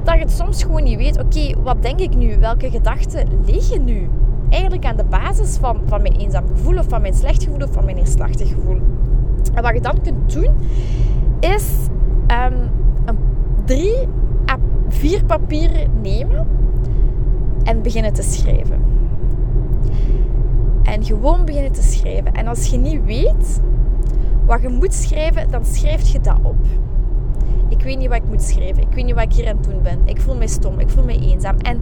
dat 0.04 0.14
je 0.14 0.20
het 0.20 0.32
soms 0.32 0.62
gewoon 0.62 0.82
niet 0.82 0.96
weet. 0.96 1.18
Oké, 1.18 1.62
wat 1.62 1.82
denk 1.82 2.00
ik 2.00 2.16
nu? 2.16 2.38
Welke 2.38 2.70
gedachten 2.70 3.28
liggen 3.46 3.84
nu? 3.84 4.08
Eigenlijk 4.50 4.84
aan 4.84 4.96
de 4.96 5.04
basis 5.04 5.56
van, 5.56 5.80
van 5.86 6.02
mijn 6.02 6.16
eenzaam 6.16 6.44
gevoel 6.46 6.78
of 6.78 6.88
van 6.88 7.00
mijn 7.00 7.14
slecht 7.14 7.42
gevoel 7.42 7.62
of 7.62 7.72
van 7.72 7.84
mijn 7.84 7.96
neerslachtig 7.96 8.48
gevoel. 8.48 8.80
En 9.54 9.62
wat 9.62 9.74
je 9.74 9.80
dan 9.80 10.02
kunt 10.02 10.32
doen, 10.32 10.54
is 11.40 11.72
um, 12.28 12.70
een 13.04 13.18
drie 13.64 14.08
à 14.50 14.56
vier 14.88 15.24
papieren 15.24 15.90
nemen 16.02 16.46
en 17.62 17.82
beginnen 17.82 18.12
te 18.12 18.22
schrijven. 18.22 18.82
En 20.82 21.04
gewoon 21.04 21.44
beginnen 21.44 21.72
te 21.72 21.82
schrijven. 21.82 22.32
En 22.32 22.46
als 22.46 22.66
je 22.66 22.76
niet 22.76 23.04
weet 23.04 23.60
wat 24.46 24.62
je 24.62 24.68
moet 24.68 24.94
schrijven, 24.94 25.50
dan 25.50 25.64
schrijf 25.64 26.08
je 26.08 26.20
dat 26.20 26.38
op. 26.42 26.56
Ik 27.70 27.82
weet 27.82 27.98
niet 27.98 28.08
wat 28.08 28.16
ik 28.16 28.28
moet 28.28 28.42
schrijven. 28.42 28.82
Ik 28.82 28.92
weet 28.92 29.04
niet 29.04 29.14
wat 29.14 29.24
ik 29.24 29.32
hier 29.32 29.48
aan 29.48 29.56
het 29.56 29.64
doen 29.64 29.82
ben. 29.82 29.98
Ik 30.04 30.20
voel 30.20 30.34
me 30.34 30.48
stom. 30.48 30.78
Ik 30.78 30.90
voel 30.90 31.04
me 31.04 31.18
eenzaam. 31.18 31.56
En 31.56 31.80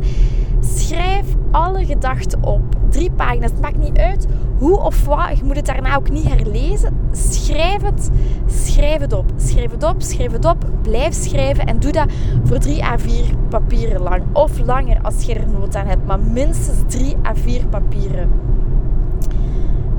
schrijf 0.60 1.26
alle 1.50 1.86
gedachten 1.86 2.42
op. 2.44 2.62
Drie 2.88 3.10
pagina's. 3.10 3.50
Het 3.50 3.60
maakt 3.60 3.78
niet 3.78 3.98
uit 3.98 4.26
hoe 4.58 4.80
of 4.80 5.04
wat. 5.04 5.38
Je 5.38 5.44
moet 5.44 5.56
het 5.56 5.66
daarna 5.66 5.96
ook 5.96 6.10
niet 6.10 6.28
herlezen. 6.28 6.96
Schrijf 7.12 7.82
het. 7.82 8.10
Schrijf 8.46 9.00
het 9.00 9.12
op. 9.12 9.32
Schrijf 9.36 9.70
het 9.70 9.82
op. 9.82 10.02
Schrijf 10.02 10.32
het 10.32 10.44
op. 10.44 10.70
Blijf 10.82 11.14
schrijven. 11.14 11.66
En 11.66 11.80
doe 11.80 11.92
dat 11.92 12.06
voor 12.44 12.58
drie 12.58 12.84
à 12.84 12.98
vier 12.98 13.24
papieren 13.48 14.02
lang. 14.02 14.22
Of 14.32 14.58
langer 14.58 15.02
als 15.02 15.22
je 15.22 15.34
er 15.34 15.48
nood 15.58 15.76
aan 15.76 15.86
hebt. 15.86 16.06
Maar 16.06 16.20
minstens 16.20 16.78
drie 16.86 17.16
à 17.26 17.34
vier 17.34 17.66
papieren. 17.66 18.30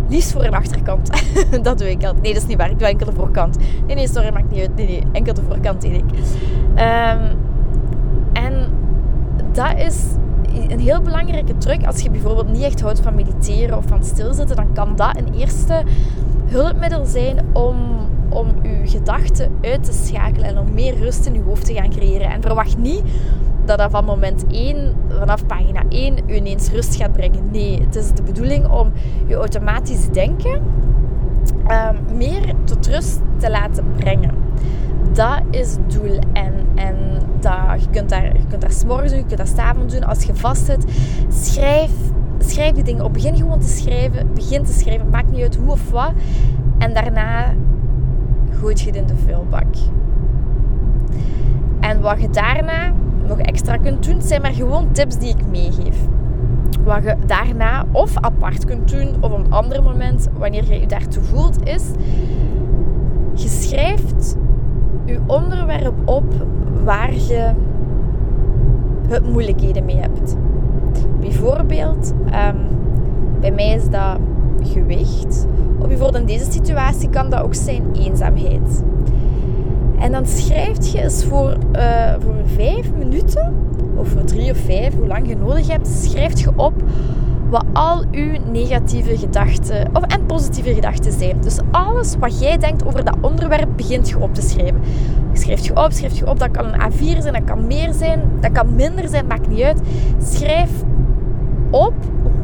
Liefst 0.10 0.32
voor 0.32 0.44
een 0.44 0.54
achterkant. 0.54 1.10
dat 1.62 1.78
doe 1.78 1.90
ik 1.90 2.04
altijd. 2.04 2.22
Nee, 2.22 2.34
dat 2.34 2.42
is 2.42 2.48
niet 2.48 2.58
waar. 2.58 2.70
Ik 2.70 2.80
doe 2.80 2.88
enkel 2.88 3.06
de 3.06 3.16
voorkant. 3.16 3.58
Nee, 3.86 3.96
nee, 3.96 4.08
sorry, 4.08 4.34
maakt 4.34 4.52
niet 4.52 4.60
uit. 4.60 4.76
Nee, 4.76 5.04
enkel 5.12 5.34
de 5.34 5.42
voorkant 5.48 5.82
deed 5.82 5.94
ik. 5.94 6.04
Um, 6.70 7.38
en 8.34 8.68
dat 9.52 9.78
is 9.78 10.04
een 10.70 10.80
heel 10.80 11.02
belangrijke 11.02 11.58
truc. 11.58 11.86
Als 11.86 12.02
je 12.02 12.10
bijvoorbeeld 12.10 12.52
niet 12.52 12.62
echt 12.62 12.82
houdt 12.82 13.00
van 13.00 13.16
mediteren 13.16 13.78
of 13.78 13.86
van 13.86 14.04
stilzitten, 14.04 14.56
dan 14.56 14.74
kan 14.74 14.96
dat 14.96 15.18
een 15.18 15.34
eerste 15.34 15.84
hulpmiddel 16.46 17.06
zijn 17.06 17.46
om, 17.54 17.76
om 18.30 18.48
je 18.64 18.82
gedachten 18.84 19.52
uit 19.62 19.84
te 19.84 19.92
schakelen 19.92 20.48
en 20.48 20.58
om 20.58 20.74
meer 20.74 20.98
rust 20.98 21.26
in 21.26 21.34
je 21.34 21.42
hoofd 21.42 21.66
te 21.66 21.74
gaan 21.74 21.90
creëren. 21.90 22.30
En 22.30 22.42
verwacht 22.42 22.78
niet 22.78 23.02
dat 23.70 23.78
dat 23.78 23.92
van 23.92 24.06
moment 24.06 24.46
1, 24.52 24.96
vanaf 25.10 25.46
pagina 25.46 25.84
1, 25.90 26.18
u 26.28 26.34
ineens 26.34 26.70
rust 26.70 26.96
gaat 26.96 27.12
brengen. 27.12 27.52
Nee, 27.52 27.82
het 27.82 27.96
is 27.96 28.12
de 28.12 28.24
bedoeling 28.24 28.68
om 28.68 28.92
je 29.28 29.36
automatisch 29.36 30.10
denken 30.10 30.62
um, 31.68 32.18
meer 32.18 32.54
tot 32.64 32.88
rust 32.88 33.20
te 33.38 33.50
laten 33.50 33.86
brengen. 33.96 34.34
Dat 35.14 35.42
is 35.50 35.72
het 35.72 35.92
doel. 35.92 36.20
En, 36.34 36.54
en 36.76 36.96
dat, 37.40 37.84
je, 37.84 37.90
kunt 37.92 38.10
daar, 38.10 38.24
je 38.24 38.58
daar 38.60 38.72
s'morgens 38.72 39.12
doen, 39.12 39.20
je 39.20 39.26
kunt 39.26 39.40
dat 39.40 39.54
s'avonds 39.56 39.94
doen. 39.94 40.04
Als 40.04 40.24
je 40.24 40.36
vast 40.36 40.66
zit, 40.66 40.86
schrijf, 41.30 41.92
schrijf 42.40 42.74
die 42.74 42.84
dingen 42.84 43.06
op. 43.06 43.14
Begin 43.14 43.36
gewoon 43.36 43.60
te 43.60 43.68
schrijven. 43.68 44.34
Begin 44.34 44.64
te 44.64 44.74
schrijven. 44.74 45.10
Maakt 45.10 45.32
niet 45.32 45.42
uit 45.42 45.56
hoe 45.56 45.72
of 45.72 45.92
wat. 45.92 46.12
En 46.78 46.94
daarna 46.94 47.54
gooit 48.60 48.80
je 48.80 48.86
het 48.86 48.96
in 48.96 49.06
de 49.06 49.16
vuilbak. 49.26 49.76
En 51.80 52.02
wat 52.02 52.22
je 52.22 52.30
daarna 52.30 52.92
nog 53.30 53.40
extra 53.40 53.78
kunt 53.78 54.06
doen, 54.06 54.22
zijn 54.22 54.42
maar 54.42 54.54
gewoon 54.54 54.92
tips 54.92 55.18
die 55.18 55.30
ik 55.30 55.48
meegeef. 55.50 55.98
Wat 56.84 57.04
je 57.04 57.16
daarna 57.26 57.86
of 57.92 58.18
apart 58.18 58.66
kunt 58.66 58.90
doen 58.92 59.16
of 59.22 59.32
op 59.32 59.46
een 59.46 59.52
ander 59.52 59.84
moment, 59.84 60.28
wanneer 60.38 60.74
je 60.74 60.80
je 60.80 60.88
daartoe 60.88 61.24
voelt, 61.24 61.68
is 61.68 61.84
je 63.34 63.48
schrijft 63.48 64.36
je 65.06 65.20
onderwerp 65.26 65.94
op 66.06 66.34
waar 66.84 67.14
je 67.14 67.52
het 69.08 69.32
moeilijkheden 69.32 69.86
mee 69.86 69.98
hebt. 69.98 70.36
Bijvoorbeeld, 71.20 72.14
um, 72.26 72.58
bij 73.40 73.52
mij 73.52 73.70
is 73.70 73.90
dat 73.90 74.18
gewicht. 74.62 75.48
Of 75.80 75.88
bijvoorbeeld 75.88 76.22
in 76.22 76.38
deze 76.38 76.52
situatie 76.52 77.10
kan 77.10 77.30
dat 77.30 77.42
ook 77.42 77.56
zijn 77.56 77.84
eenzaamheid. 77.94 78.84
En 80.00 80.12
dan 80.12 80.26
schrijf 80.26 80.92
je 80.92 81.02
eens 81.02 81.26
voor, 81.26 81.58
uh, 81.76 82.14
voor 82.20 82.36
vijf 82.46 82.92
minuten, 82.98 83.54
of 83.96 84.08
voor 84.08 84.24
drie 84.24 84.52
of 84.52 84.58
vijf, 84.58 84.96
hoe 84.96 85.08
lang 85.08 85.28
je 85.28 85.36
nodig 85.36 85.68
hebt, 85.68 85.88
schrijf 85.88 86.40
je 86.40 86.50
op 86.56 86.74
wat 87.50 87.66
al 87.74 88.04
uw 88.12 88.32
negatieve 88.52 89.18
gedachten 89.18 89.90
of, 89.94 90.04
en 90.04 90.26
positieve 90.26 90.74
gedachten 90.74 91.12
zijn. 91.12 91.42
Dus 91.42 91.60
alles 91.72 92.16
wat 92.20 92.40
jij 92.40 92.58
denkt 92.58 92.86
over 92.86 93.06
dat 93.06 93.16
onderwerp, 93.22 93.70
begint 93.76 94.10
je 94.10 94.20
op 94.20 94.34
te 94.34 94.42
schrijven. 94.42 94.82
Schrijf 95.34 95.66
je 95.66 95.76
op, 95.76 95.92
schrijf 95.92 96.18
je 96.18 96.28
op. 96.28 96.40
Dat 96.40 96.52
kan 96.52 96.66
een 96.66 96.92
A4 96.92 97.22
zijn, 97.22 97.34
dat 97.34 97.44
kan 97.44 97.68
meer 97.68 97.94
zijn, 97.94 98.22
dat 98.40 98.52
kan 98.52 98.76
minder 98.76 99.08
zijn, 99.08 99.28
maakt 99.28 99.48
niet 99.48 99.62
uit. 99.62 99.80
Schrijf 100.24 100.70
op 101.70 101.94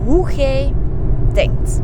hoe 0.06 0.36
jij 0.36 0.74
denkt. 1.34 1.82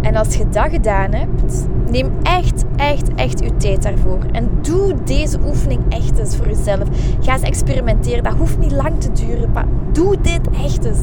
En 0.00 0.16
als 0.16 0.34
je 0.34 0.48
dat 0.48 0.68
gedaan 0.70 1.12
hebt, 1.12 1.66
neem 1.92 2.10
echt, 2.22 2.64
echt, 2.76 3.14
echt 3.14 3.40
je 3.40 3.56
tijd 3.56 3.82
daarvoor. 3.82 4.18
En 4.32 4.48
doe 4.62 4.94
deze 5.04 5.38
oefening 5.46 5.80
echt 5.88 6.18
eens 6.18 6.36
voor 6.36 6.48
jezelf. 6.48 6.88
Ga 7.20 7.32
eens 7.32 7.42
experimenteren. 7.42 8.22
Dat 8.22 8.34
hoeft 8.34 8.58
niet 8.58 8.72
lang 8.72 9.00
te 9.00 9.12
duren, 9.12 9.52
maar 9.52 9.66
doe 9.92 10.16
dit 10.20 10.40
echt 10.62 10.84
eens. 10.84 11.00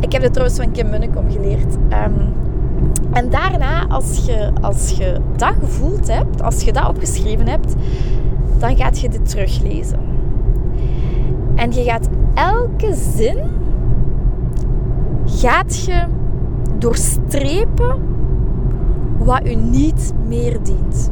Ik 0.00 0.12
heb 0.12 0.22
dit 0.22 0.32
trouwens 0.32 0.58
van 0.58 0.72
Kim 0.72 0.90
Munnekom 0.90 1.30
geleerd. 1.30 1.74
Um, 1.74 2.32
en 3.12 3.30
daarna, 3.30 3.86
als 3.88 4.24
je, 4.26 4.50
als 4.60 4.90
je 4.90 5.20
dat 5.36 5.54
gevoeld 5.60 6.08
hebt, 6.08 6.42
als 6.42 6.62
je 6.62 6.72
dat 6.72 6.88
opgeschreven 6.88 7.48
hebt, 7.48 7.74
dan 8.58 8.76
gaat 8.76 9.00
je 9.00 9.08
dit 9.08 9.28
teruglezen. 9.28 9.98
En 11.54 11.72
je 11.72 11.82
gaat 11.82 12.08
elke 12.34 12.94
zin 12.94 13.38
gaat 15.24 15.84
je 15.84 16.02
doorstrepen 16.78 18.11
wat 19.24 19.46
u 19.46 19.54
niet 19.54 20.12
meer 20.26 20.62
dient. 20.62 21.10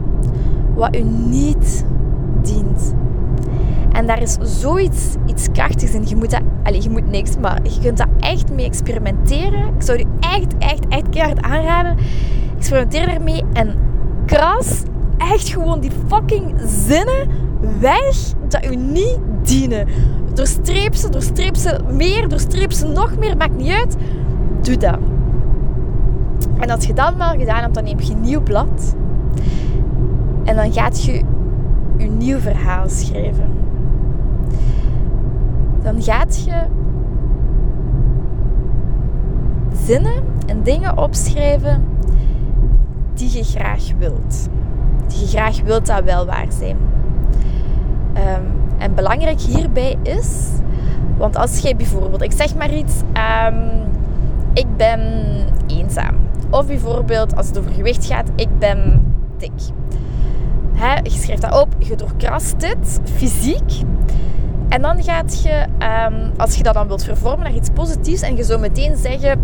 Wat 0.75 0.97
u 0.97 1.03
niet 1.03 1.85
dient. 2.43 2.95
En 3.93 4.07
daar 4.07 4.23
is 4.23 4.37
zoiets 4.41 5.15
iets 5.27 5.49
krachtigs 5.53 5.93
in. 5.93 6.07
Je 6.07 6.17
moet, 6.17 6.31
dat, 6.31 6.41
allez, 6.63 6.85
je 6.85 6.91
moet 6.91 7.11
niks, 7.11 7.37
maar 7.37 7.61
je 7.63 7.81
kunt 7.81 7.99
dat 7.99 8.09
echt 8.19 8.53
mee 8.53 8.67
experimenteren. 8.67 9.67
Ik 9.67 9.83
zou 9.83 9.99
je 9.99 10.07
echt, 10.21 10.59
echt, 10.59 10.89
echt 10.89 11.09
keihard 11.09 11.43
aanraden. 11.43 11.97
Experimenteer 12.57 13.07
daarmee 13.07 13.45
en 13.53 13.75
kras 14.27 14.83
echt 15.19 15.49
gewoon 15.49 15.81
die 15.81 15.91
fucking 16.09 16.55
zinnen 16.67 17.29
weg 17.81 18.33
dat 18.49 18.65
u 18.65 18.77
niet 18.77 19.19
dienen. 19.43 19.87
Doorstreep 20.35 20.95
ze, 20.95 21.09
doorstreep 21.09 21.57
ze 21.57 21.81
meer, 21.93 22.29
doorstreep 22.29 22.73
ze 22.73 22.87
nog 22.87 23.19
meer, 23.19 23.37
maakt 23.37 23.57
niet 23.57 23.71
uit. 23.71 23.97
Doe 24.63 24.77
dat. 24.77 24.99
En 26.61 26.71
als 26.71 26.87
je 26.87 26.93
dat 26.93 27.17
maar 27.17 27.39
gedaan 27.39 27.63
hebt, 27.63 27.75
dan 27.75 27.85
neem 27.85 28.01
je 28.01 28.13
een 28.13 28.21
nieuw 28.21 28.43
blad. 28.43 28.95
En 30.45 30.57
dan 30.57 30.73
gaat 30.73 31.05
je 31.05 31.23
je 31.97 32.07
nieuw 32.07 32.39
verhaal 32.39 32.89
schrijven. 32.89 33.49
Dan 35.83 36.03
gaat 36.03 36.45
je 36.45 36.63
zinnen 39.85 40.23
en 40.47 40.63
dingen 40.63 40.99
opschrijven 40.99 41.85
die 43.15 43.37
je 43.37 43.45
graag 43.45 43.83
wilt. 43.99 44.49
Die 45.07 45.21
je 45.21 45.27
graag 45.27 45.63
wilt 45.63 45.87
dat 45.87 46.05
wel 46.05 46.27
waar 46.27 46.47
zijn. 46.49 46.77
Um, 48.17 48.47
en 48.79 48.95
belangrijk 48.95 49.41
hierbij 49.41 49.97
is, 50.03 50.49
want 51.17 51.37
als 51.37 51.59
jij 51.59 51.77
bijvoorbeeld, 51.77 52.23
ik 52.23 52.33
zeg 52.33 52.55
maar 52.55 52.75
iets, 52.75 52.95
um, 53.47 53.71
ik 54.53 54.77
ben 54.77 55.01
eenzaam. 55.67 56.15
Of 56.51 56.67
bijvoorbeeld 56.67 57.37
als 57.37 57.47
het 57.47 57.59
over 57.59 57.73
gewicht 57.73 58.07
gaat, 58.07 58.29
ik 58.35 58.59
ben 58.59 59.07
dik. 59.39 59.53
He, 60.73 60.95
je 61.03 61.11
schrijft 61.11 61.43
dat 61.43 61.61
op, 61.61 61.69
je 61.79 61.97
doorkrast 61.97 62.61
dit 62.61 63.01
fysiek. 63.05 63.73
En 64.69 64.83
dan 64.83 65.03
gaat 65.03 65.43
je, 65.43 65.67
um, 66.09 66.31
als 66.37 66.57
je 66.57 66.63
dat 66.63 66.75
dan 66.75 66.87
wilt 66.87 67.05
vervormen 67.05 67.45
naar 67.45 67.55
iets 67.55 67.69
positiefs 67.75 68.23
en 68.23 68.37
je 68.37 68.45
zo 68.45 68.59
meteen 68.59 68.97
zeggen, 68.97 69.41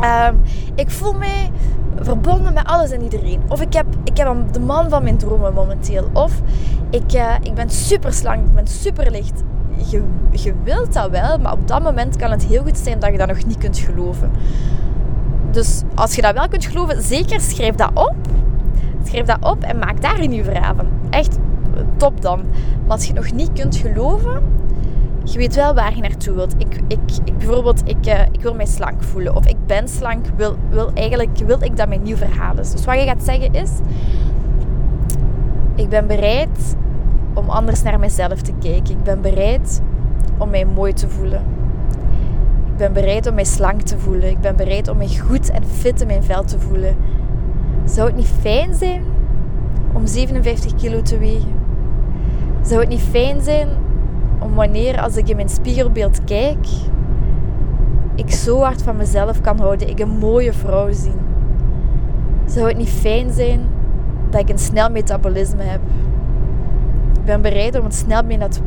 um, 0.00 0.42
ik 0.74 0.90
voel 0.90 1.12
mij 1.12 1.50
verbonden 2.00 2.52
met 2.52 2.66
alles 2.66 2.90
en 2.90 3.02
iedereen. 3.02 3.40
Of 3.48 3.60
ik 3.60 3.72
heb, 3.72 3.86
ik 4.04 4.16
heb 4.16 4.34
de 4.52 4.60
man 4.60 4.88
van 4.88 5.02
mijn 5.02 5.16
dromen 5.16 5.54
momenteel. 5.54 6.08
Of 6.12 6.40
ik, 6.90 7.14
uh, 7.14 7.34
ik 7.42 7.54
ben 7.54 7.70
super 7.70 8.12
slank, 8.12 8.46
ik 8.46 8.54
ben 8.54 8.66
super 8.66 9.10
licht. 9.10 9.42
Je, 9.90 10.02
je 10.30 10.54
wilt 10.62 10.92
dat 10.92 11.10
wel, 11.10 11.38
maar 11.38 11.52
op 11.52 11.68
dat 11.68 11.82
moment 11.82 12.16
kan 12.16 12.30
het 12.30 12.44
heel 12.44 12.62
goed 12.62 12.78
zijn 12.78 12.98
dat 12.98 13.10
je 13.10 13.18
dat 13.18 13.28
nog 13.28 13.44
niet 13.44 13.58
kunt 13.58 13.78
geloven. 13.78 14.30
Dus 15.56 15.82
als 15.94 16.14
je 16.14 16.22
dat 16.22 16.34
wel 16.34 16.48
kunt 16.48 16.64
geloven, 16.64 17.02
zeker 17.02 17.40
schrijf 17.40 17.74
dat 17.74 17.90
op. 17.94 18.14
Schrijf 19.04 19.26
dat 19.26 19.38
op 19.40 19.62
en 19.62 19.78
maak 19.78 20.02
daar 20.02 20.18
een 20.18 20.30
nieuw 20.30 20.44
verhaal 20.44 20.74
van. 20.74 20.86
Echt 21.10 21.38
top 21.96 22.22
dan. 22.22 22.44
Maar 22.82 22.96
als 22.96 23.06
je 23.06 23.12
het 23.12 23.22
nog 23.22 23.32
niet 23.32 23.52
kunt 23.52 23.76
geloven, 23.76 24.42
je 25.24 25.38
weet 25.38 25.54
wel 25.54 25.74
waar 25.74 25.94
je 25.94 26.00
naartoe 26.00 26.34
wilt. 26.34 26.54
Ik, 26.58 26.80
ik, 26.88 27.00
ik 27.24 27.38
bijvoorbeeld, 27.38 27.82
ik, 27.84 28.06
uh, 28.06 28.20
ik 28.32 28.40
wil 28.40 28.54
mij 28.54 28.66
slank 28.66 29.02
voelen. 29.02 29.36
Of 29.36 29.46
ik 29.46 29.56
ben 29.66 29.88
slank, 29.88 30.26
wil, 30.36 30.56
wil 30.70 30.90
eigenlijk 30.94 31.38
wil 31.38 31.62
ik 31.62 31.76
dat 31.76 31.88
mijn 31.88 32.02
nieuw 32.02 32.16
verhaal 32.16 32.58
is. 32.58 32.70
Dus 32.70 32.84
wat 32.84 33.00
je 33.00 33.06
gaat 33.06 33.22
zeggen 33.22 33.54
is... 33.54 33.70
Ik 35.74 35.88
ben 35.88 36.06
bereid 36.06 36.76
om 37.34 37.48
anders 37.50 37.82
naar 37.82 37.98
mezelf 37.98 38.40
te 38.40 38.52
kijken. 38.60 38.90
Ik 38.94 39.02
ben 39.02 39.20
bereid 39.20 39.80
om 40.38 40.50
mij 40.50 40.64
mooi 40.64 40.92
te 40.92 41.08
voelen. 41.08 41.42
Ik 42.76 42.82
ben 42.82 42.92
bereid 42.92 43.26
om 43.26 43.34
mij 43.34 43.44
slank 43.44 43.82
te 43.82 43.98
voelen. 43.98 44.28
Ik 44.28 44.40
ben 44.40 44.56
bereid 44.56 44.88
om 44.88 44.96
mij 44.96 45.08
goed 45.08 45.50
en 45.50 45.64
fit 45.64 46.00
in 46.00 46.06
mijn 46.06 46.22
vel 46.22 46.44
te 46.44 46.58
voelen. 46.60 46.96
Zou 47.84 48.06
het 48.06 48.16
niet 48.16 48.32
fijn 48.40 48.74
zijn 48.74 49.02
om 49.92 50.06
57 50.06 50.74
kilo 50.74 51.02
te 51.02 51.18
wegen? 51.18 51.52
Zou 52.62 52.80
het 52.80 52.88
niet 52.88 53.00
fijn 53.00 53.42
zijn 53.42 53.68
om 54.38 54.54
wanneer 54.54 55.00
als 55.00 55.16
ik 55.16 55.28
in 55.28 55.36
mijn 55.36 55.48
spiegelbeeld 55.48 56.24
kijk, 56.24 56.66
ik 58.14 58.30
zo 58.30 58.60
hard 58.60 58.82
van 58.82 58.96
mezelf 58.96 59.40
kan 59.40 59.58
houden, 59.58 59.88
ik 59.88 59.98
een 59.98 60.18
mooie 60.18 60.52
vrouw 60.52 60.92
zie? 60.92 61.16
Zou 62.46 62.68
het 62.68 62.76
niet 62.76 62.88
fijn 62.88 63.32
zijn 63.32 63.60
dat 64.30 64.40
ik 64.40 64.48
een 64.48 64.58
snel 64.58 64.90
metabolisme 64.90 65.62
heb? 65.62 65.80
Ik 67.18 67.24
ben 67.24 67.40
bereid 67.40 67.78
om 67.78 67.84
een 67.84 67.92
snel 67.92 68.22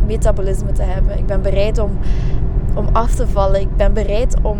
metabolisme 0.06 0.72
te 0.72 0.84
hebben. 0.84 1.18
Ik 1.18 1.26
ben 1.26 1.42
bereid 1.42 1.78
om, 1.78 1.98
om 2.80 2.88
af 2.92 3.16
te 3.16 3.28
vallen. 3.28 3.62
Ik 3.62 3.76
ben 3.76 3.94
bereid 3.94 4.36
om 4.42 4.60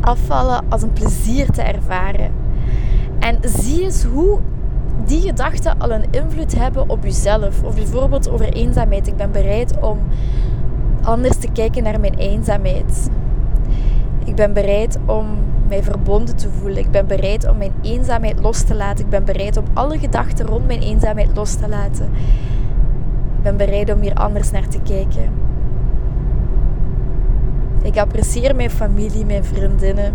afvallen 0.00 0.64
als 0.68 0.82
een 0.82 0.92
plezier 0.92 1.50
te 1.50 1.62
ervaren. 1.62 2.30
En 3.18 3.38
zie 3.42 3.82
eens 3.82 4.04
hoe 4.04 4.38
die 5.04 5.20
gedachten 5.20 5.78
al 5.78 5.90
een 5.90 6.04
invloed 6.10 6.54
hebben 6.54 6.88
op 6.88 7.04
jezelf. 7.04 7.62
Of 7.62 7.74
bijvoorbeeld 7.74 8.30
over 8.30 8.52
eenzaamheid. 8.52 9.06
Ik 9.06 9.16
ben 9.16 9.32
bereid 9.32 9.80
om 9.80 9.98
anders 11.02 11.36
te 11.36 11.48
kijken 11.52 11.82
naar 11.82 12.00
mijn 12.00 12.14
eenzaamheid. 12.14 13.10
Ik 14.24 14.34
ben 14.34 14.52
bereid 14.52 14.98
om 15.06 15.26
mij 15.68 15.82
verbonden 15.82 16.36
te 16.36 16.50
voelen. 16.50 16.78
Ik 16.78 16.90
ben 16.90 17.06
bereid 17.06 17.48
om 17.48 17.56
mijn 17.56 17.72
eenzaamheid 17.82 18.40
los 18.40 18.62
te 18.62 18.74
laten. 18.74 19.04
Ik 19.04 19.10
ben 19.10 19.24
bereid 19.24 19.56
om 19.56 19.64
alle 19.74 19.98
gedachten 19.98 20.46
rond 20.46 20.66
mijn 20.66 20.80
eenzaamheid 20.80 21.30
los 21.34 21.54
te 21.54 21.68
laten. 21.68 22.04
Ik 23.36 23.42
ben 23.42 23.56
bereid 23.56 23.92
om 23.92 24.00
hier 24.00 24.14
anders 24.14 24.50
naar 24.50 24.68
te 24.68 24.80
kijken. 24.80 25.37
Ik 27.82 27.98
apprecieer 27.98 28.56
mijn 28.56 28.70
familie, 28.70 29.24
mijn 29.24 29.44
vriendinnen, 29.44 30.14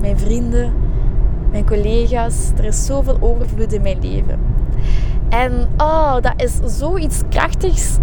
mijn 0.00 0.18
vrienden 0.18 0.72
mijn 1.50 1.66
collega's. 1.66 2.50
Er 2.56 2.64
is 2.64 2.86
zoveel 2.86 3.16
overvloed 3.20 3.72
in 3.72 3.82
mijn 3.82 3.98
leven. 4.00 4.38
En 5.28 5.68
oh, 5.76 6.14
dat 6.20 6.32
is 6.36 6.58
zoiets 6.78 7.22
krachtigs 7.30 7.96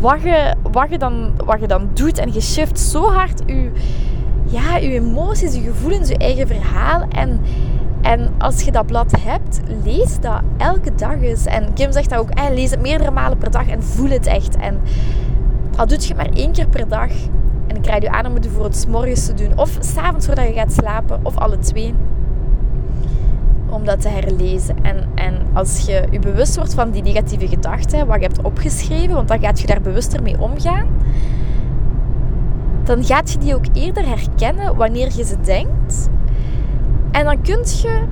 wat 0.00 0.22
je, 0.22 0.54
wat 0.72 0.90
je, 0.90 0.98
dan, 0.98 1.32
wat 1.44 1.60
je 1.60 1.66
dan 1.66 1.88
doet. 1.94 2.18
En 2.18 2.32
je 2.32 2.40
shift 2.40 2.80
zo 2.80 3.10
hard 3.10 3.42
je, 3.46 3.70
ja, 4.44 4.76
je 4.76 4.90
emoties, 4.90 5.54
je 5.54 5.60
gevoelens, 5.60 6.08
je 6.08 6.16
eigen 6.16 6.46
verhaal. 6.46 7.06
En, 7.08 7.40
en 8.02 8.30
als 8.38 8.62
je 8.62 8.72
dat 8.72 8.86
blad 8.86 9.12
hebt, 9.20 9.60
lees 9.84 10.20
dat 10.20 10.40
elke 10.56 10.94
dag 10.94 11.20
eens. 11.20 11.46
En 11.46 11.72
Kim 11.72 11.92
zegt 11.92 12.10
dat 12.10 12.18
ook, 12.18 12.30
lees 12.50 12.70
het 12.70 12.80
meerdere 12.80 13.10
malen 13.10 13.38
per 13.38 13.50
dag 13.50 13.68
en 13.68 13.82
voel 13.82 14.10
het 14.10 14.26
echt. 14.26 14.56
En 14.56 14.80
al 15.76 15.86
doet 15.86 16.04
je 16.04 16.14
maar 16.14 16.30
één 16.34 16.52
keer 16.52 16.68
per 16.68 16.88
dag. 16.88 17.10
En 17.70 17.76
ik 17.76 17.86
raad 17.86 18.02
je 18.02 18.10
aan 18.10 18.26
om 18.26 18.34
het 18.34 18.48
voor 18.48 18.64
het 18.64 18.86
morgens 18.88 19.26
te 19.26 19.34
doen. 19.34 19.58
Of 19.58 19.76
s'avonds 19.80 20.26
voordat 20.26 20.46
je 20.46 20.52
gaat 20.52 20.72
slapen. 20.72 21.20
Of 21.22 21.36
alle 21.36 21.58
twee 21.58 21.94
om 23.68 23.84
dat 23.84 24.00
te 24.00 24.08
herlezen. 24.08 24.76
En, 24.82 25.08
en 25.14 25.34
als 25.52 25.80
je 25.80 26.06
je 26.10 26.18
bewust 26.18 26.56
wordt 26.56 26.74
van 26.74 26.90
die 26.90 27.02
negatieve 27.02 27.48
gedachten, 27.48 28.06
wat 28.06 28.20
je 28.20 28.26
hebt 28.26 28.42
opgeschreven, 28.42 29.14
want 29.14 29.28
dan 29.28 29.40
gaat 29.40 29.60
je 29.60 29.66
daar 29.66 29.80
bewuster 29.80 30.22
mee 30.22 30.40
omgaan, 30.40 30.86
dan 32.84 33.04
gaat 33.04 33.32
je 33.32 33.38
die 33.38 33.54
ook 33.54 33.64
eerder 33.72 34.06
herkennen 34.06 34.76
wanneer 34.76 35.16
je 35.16 35.24
ze 35.24 35.40
denkt. 35.40 36.08
En 37.10 37.24
dan 37.24 37.42
kun 37.42 37.58
je 37.58 38.04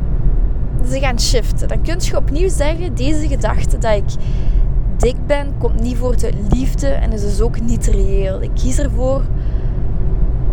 ze 0.88 0.98
gaan 1.00 1.20
shiften. 1.20 1.68
Dan 1.68 1.82
kun 1.82 1.96
je 1.98 2.16
opnieuw 2.16 2.48
zeggen, 2.48 2.94
deze 2.94 3.28
gedachte 3.28 3.78
dat 3.78 3.96
ik 3.96 4.10
dik 4.96 5.26
ben, 5.26 5.54
komt 5.58 5.80
niet 5.82 5.96
voor 5.96 6.16
de 6.16 6.32
liefde 6.52 6.86
en 6.86 7.12
is 7.12 7.20
dus 7.20 7.40
ook 7.40 7.60
niet 7.60 7.86
reëel. 7.86 8.42
Ik 8.42 8.50
kies 8.54 8.78
ervoor 8.78 9.22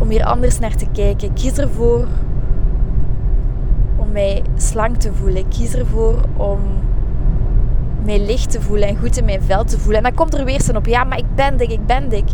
om 0.06 0.12
hier 0.12 0.26
anders 0.26 0.60
naar 0.60 0.76
te 0.76 0.88
kijken. 0.94 1.28
Ik 1.28 1.36
kies 1.36 1.58
ervoor 1.58 2.08
mij 4.16 4.42
slank 4.58 4.96
te 4.96 5.14
voelen. 5.14 5.38
Ik 5.38 5.50
kies 5.50 5.74
ervoor 5.74 6.22
om 6.38 6.60
mij 8.04 8.20
licht 8.26 8.52
te 8.52 8.62
voelen 8.62 8.88
en 8.88 8.98
goed 8.98 9.18
in 9.18 9.26
mijn 9.26 9.42
vel 9.42 9.64
te 9.64 9.80
voelen. 9.80 9.98
En 9.98 10.04
dan 10.04 10.14
komt 10.14 10.34
er 10.34 10.46
weer 10.46 10.62
zo'n 10.62 10.76
op, 10.76 10.86
ja, 10.86 11.04
maar 11.04 11.18
ik 11.18 11.36
ben 11.36 11.58
dik, 11.58 11.72
ik 11.72 11.86
ben 11.86 12.10
dik. 12.10 12.30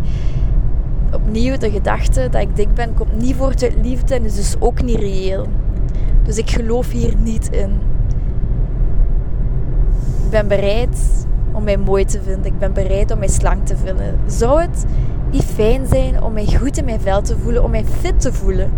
Opnieuw 1.13 1.57
de 1.57 1.71
gedachte 1.71 2.27
dat 2.31 2.41
ik 2.41 2.55
dik 2.55 2.73
ben, 2.73 2.93
komt 2.93 3.21
niet 3.21 3.35
voor 3.35 3.55
de 3.55 3.71
liefde 3.81 4.15
en 4.15 4.23
is 4.23 4.35
dus 4.35 4.55
ook 4.59 4.83
niet 4.83 4.99
reëel. 4.99 5.47
Dus 6.23 6.37
ik 6.37 6.49
geloof 6.49 6.91
hier 6.91 7.13
niet 7.17 7.49
in. 7.51 7.69
Ik 10.23 10.29
ben 10.29 10.47
bereid 10.47 11.25
om 11.51 11.63
mij 11.63 11.77
mooi 11.77 12.05
te 12.05 12.21
vinden. 12.21 12.45
Ik 12.45 12.59
ben 12.59 12.73
bereid 12.73 13.11
om 13.11 13.19
mij 13.19 13.27
slank 13.27 13.65
te 13.65 13.77
vinden. 13.77 14.19
Zou 14.25 14.61
het 14.61 14.85
niet 15.31 15.43
fijn 15.43 15.87
zijn 15.87 16.23
om 16.23 16.33
mij 16.33 16.45
goed 16.45 16.77
in 16.77 16.85
mijn 16.85 17.01
vel 17.01 17.21
te 17.21 17.37
voelen, 17.37 17.63
om 17.63 17.71
mij 17.71 17.85
fit 17.85 18.21
te 18.21 18.33
voelen? 18.33 18.71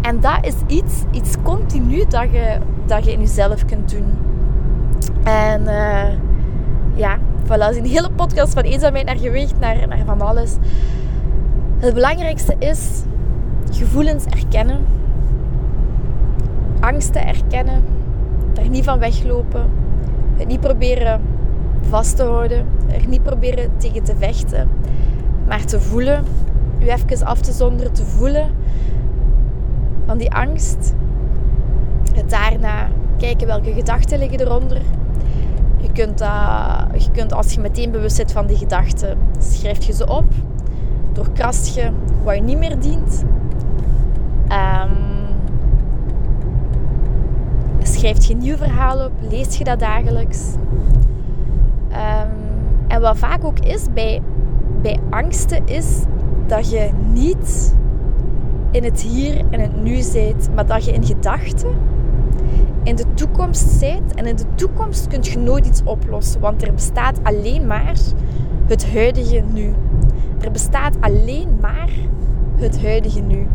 En 0.00 0.20
dat 0.20 0.38
is 0.40 0.54
iets, 0.66 0.94
iets 1.10 1.36
continu 1.42 2.04
dat 2.08 2.30
je, 2.30 2.58
dat 2.86 3.04
je 3.04 3.12
in 3.12 3.20
jezelf 3.20 3.64
kunt 3.64 3.90
doen. 3.90 4.04
En 5.24 5.62
uh, 5.62 6.08
ja, 6.94 7.18
voilà, 7.44 7.76
een 7.76 7.84
hele 7.84 8.10
podcast 8.10 8.52
van 8.52 8.62
eenzaamheid 8.62 9.06
naar 9.06 9.18
gewicht, 9.18 9.54
naar, 9.60 9.88
naar 9.88 10.04
van 10.06 10.20
alles. 10.20 10.56
Het 11.78 11.94
belangrijkste 11.94 12.56
is 12.58 13.02
gevoelens 13.70 14.24
erkennen. 14.24 14.80
Angsten 16.80 17.26
erkennen. 17.26 17.82
Er 18.54 18.68
niet 18.68 18.84
van 18.84 18.98
weglopen. 18.98 19.70
Het 20.36 20.46
niet 20.46 20.60
proberen 20.60 21.20
vast 21.88 22.16
te 22.16 22.22
houden. 22.22 22.66
Er 22.88 23.08
niet 23.08 23.22
proberen 23.22 23.70
tegen 23.76 24.02
te 24.02 24.14
vechten. 24.18 24.68
Maar 25.46 25.64
te 25.64 25.80
voelen. 25.80 26.24
U 26.80 26.88
even 26.88 27.26
af 27.26 27.40
te 27.40 27.52
zonderen, 27.52 27.92
te 27.92 28.04
voelen 28.04 28.50
van 30.06 30.18
die 30.18 30.32
angst. 30.32 30.94
Het 32.14 32.30
daarna 32.30 32.88
kijken 33.16 33.46
welke 33.46 33.72
gedachten 33.72 34.18
liggen 34.18 34.40
eronder. 34.40 34.80
Je 35.76 35.92
kunt, 35.92 36.18
dat, 36.18 37.04
je 37.04 37.10
kunt 37.10 37.32
als 37.32 37.52
je 37.52 37.60
meteen 37.60 37.90
bewust 37.90 38.16
bent 38.16 38.32
van 38.32 38.46
die 38.46 38.56
gedachten, 38.56 39.18
schrijf 39.38 39.84
je 39.84 39.92
ze 39.92 40.06
op. 40.06 40.24
Doorkrast 41.12 41.74
je 41.74 41.90
wat 42.24 42.34
je 42.34 42.42
niet 42.42 42.58
meer 42.58 42.78
dient. 42.78 43.24
Um, 44.48 45.12
schrijf 47.82 48.24
je 48.24 48.36
nieuw 48.36 48.56
verhaal 48.56 49.04
op, 49.04 49.12
lees 49.30 49.56
je 49.56 49.64
dat 49.64 49.78
dagelijks. 49.78 50.40
Ehm, 51.88 52.28
en 52.88 53.00
wat 53.00 53.18
vaak 53.18 53.44
ook 53.44 53.58
is 53.58 53.86
bij, 53.94 54.22
bij 54.82 54.98
angsten, 55.10 55.66
is 55.66 55.86
dat 56.46 56.70
je 56.70 56.90
niet 57.12 57.74
in 58.70 58.84
het 58.84 59.00
hier 59.00 59.42
en 59.50 59.60
het 59.60 59.82
nu 59.82 60.00
zit, 60.00 60.48
maar 60.54 60.66
dat 60.66 60.84
je 60.84 60.92
in 60.92 61.04
gedachten 61.04 61.74
in 62.82 62.96
de 62.96 63.04
toekomst 63.14 63.68
zijt. 63.68 64.14
En 64.14 64.26
in 64.26 64.36
de 64.36 64.44
toekomst 64.54 65.06
kun 65.06 65.22
je 65.22 65.38
nooit 65.38 65.66
iets 65.66 65.82
oplossen, 65.84 66.40
want 66.40 66.62
er 66.62 66.74
bestaat 66.74 67.18
alleen 67.22 67.66
maar 67.66 67.94
het 68.66 68.92
huidige 68.92 69.42
nu. 69.52 69.74
Er 70.40 70.50
bestaat 70.50 70.96
alleen 71.00 71.48
maar 71.60 71.90
het 72.56 72.82
huidige 72.82 73.20
nu. 73.20 73.46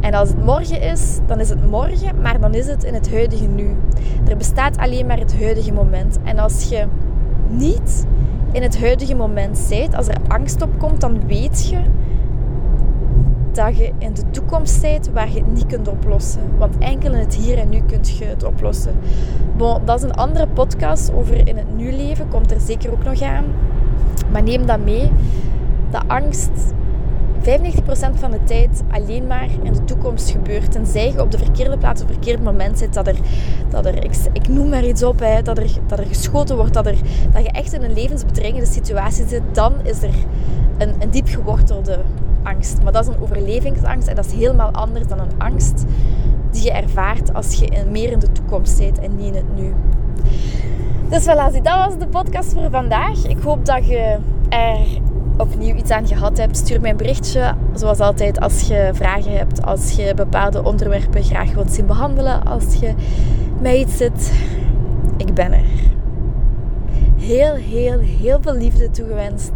En 0.00 0.14
als 0.14 0.28
het 0.28 0.44
morgen 0.44 0.80
is, 0.80 1.18
dan 1.26 1.40
is 1.40 1.48
het 1.48 1.70
morgen, 1.70 2.20
maar 2.22 2.40
dan 2.40 2.54
is 2.54 2.66
het 2.66 2.84
in 2.84 2.94
het 2.94 3.10
huidige 3.10 3.46
nu. 3.46 3.76
Er 4.28 4.36
bestaat 4.36 4.76
alleen 4.76 5.06
maar 5.06 5.18
het 5.18 5.38
huidige 5.38 5.72
moment. 5.72 6.18
En 6.22 6.38
als 6.38 6.68
je 6.68 6.86
niet 7.48 8.06
in 8.52 8.62
het 8.62 8.80
huidige 8.80 9.14
moment 9.14 9.58
zijt, 9.58 9.94
als 9.94 10.08
er 10.08 10.16
angst 10.28 10.62
opkomt, 10.62 11.00
dan 11.00 11.26
weet 11.26 11.68
je 11.68 11.78
dat 13.52 13.76
je 13.76 13.92
in 13.98 14.14
de 14.14 14.30
toekomst 14.30 14.80
zijt 14.80 15.12
waar 15.12 15.28
je 15.32 15.38
het 15.38 15.52
niet 15.52 15.66
kunt 15.66 15.88
oplossen. 15.88 16.40
Want 16.58 16.78
enkel 16.78 17.12
in 17.12 17.18
het 17.18 17.34
hier 17.34 17.58
en 17.58 17.68
nu 17.68 17.80
kunt 17.86 18.08
je 18.08 18.24
het 18.24 18.44
oplossen. 18.44 18.94
Bon, 19.56 19.84
dat 19.84 19.98
is 19.98 20.02
een 20.02 20.14
andere 20.14 20.46
podcast 20.46 21.12
over 21.12 21.48
in 21.48 21.56
het 21.56 21.76
nu 21.76 21.92
leven, 21.92 22.28
komt 22.28 22.50
er 22.50 22.60
zeker 22.60 22.92
ook 22.92 23.04
nog 23.04 23.22
aan. 23.22 23.44
Maar 24.30 24.42
neem 24.42 24.66
dat 24.66 24.84
mee. 24.84 25.10
De 25.90 26.00
angst 26.06 26.74
95% 27.46 28.14
van 28.14 28.30
de 28.30 28.44
tijd 28.44 28.82
alleen 28.90 29.26
maar 29.26 29.48
in 29.62 29.72
de 29.72 29.84
toekomst 29.84 30.30
gebeurt. 30.30 30.72
Tenzij 30.72 31.12
je 31.12 31.22
op 31.22 31.30
de 31.30 31.38
verkeerde 31.38 31.78
plaats 31.78 32.02
op 32.02 32.08
het 32.08 32.16
verkeerde 32.16 32.42
moment 32.42 32.78
zit. 32.78 32.94
Dat 32.94 33.06
er, 33.06 33.16
dat 33.70 33.86
er 33.86 34.04
ik, 34.32 34.48
noem 34.48 34.68
maar 34.68 34.84
iets 34.84 35.02
op, 35.02 35.18
hè, 35.18 35.42
dat, 35.42 35.58
er, 35.58 35.70
dat 35.86 35.98
er 35.98 36.06
geschoten 36.06 36.56
wordt. 36.56 36.74
Dat, 36.74 36.86
er, 36.86 36.98
dat 37.32 37.42
je 37.42 37.50
echt 37.50 37.72
in 37.72 37.82
een 37.82 37.92
levensbedreigende 37.92 38.66
situatie 38.66 39.26
zit. 39.26 39.42
Dan 39.52 39.72
is 39.82 40.02
er 40.02 40.14
een, 40.78 40.94
een 40.98 41.10
diep 41.10 41.28
gewortelde 41.28 41.98
angst. 42.42 42.82
Maar 42.82 42.92
dat 42.92 43.08
is 43.08 43.14
een 43.14 43.22
overlevingsangst. 43.22 44.08
En 44.08 44.14
dat 44.14 44.26
is 44.26 44.32
helemaal 44.32 44.70
anders 44.70 45.06
dan 45.06 45.18
een 45.18 45.38
angst 45.38 45.84
die 46.50 46.62
je 46.62 46.72
ervaart 46.72 47.34
als 47.34 47.54
je 47.54 47.84
meer 47.90 48.10
in 48.10 48.18
de 48.18 48.32
toekomst 48.32 48.76
zit 48.76 48.98
en 48.98 49.16
niet 49.16 49.26
in 49.26 49.34
het 49.34 49.56
nu. 49.56 49.74
Dus 51.10 51.22
voilà, 51.22 51.62
dat 51.62 51.86
was 51.86 51.98
de 51.98 52.06
podcast 52.10 52.52
voor 52.52 52.70
vandaag. 52.70 53.26
Ik 53.26 53.38
hoop 53.38 53.66
dat 53.66 53.86
je 53.86 54.18
er 54.48 54.78
opnieuw 55.36 55.74
iets 55.74 55.90
aan 55.90 56.06
gehad 56.06 56.38
hebt, 56.38 56.56
stuur 56.56 56.80
mij 56.80 56.90
een 56.90 56.96
berichtje. 56.96 57.54
Zoals 57.74 57.98
altijd, 57.98 58.40
als 58.40 58.60
je 58.60 58.90
vragen 58.92 59.32
hebt, 59.36 59.62
als 59.62 59.90
je 59.90 60.14
bepaalde 60.14 60.64
onderwerpen 60.64 61.22
graag 61.22 61.54
wilt 61.54 61.72
zien 61.72 61.86
behandelen, 61.86 62.44
als 62.44 62.74
je 62.74 62.94
mij 63.60 63.78
iets 63.78 63.96
zit, 63.96 64.32
ik 65.16 65.34
ben 65.34 65.52
er. 65.52 65.64
Heel, 67.16 67.54
heel, 67.54 67.98
heel 67.98 68.38
veel 68.40 68.54
liefde 68.54 68.90
toegewenst. 68.90 69.52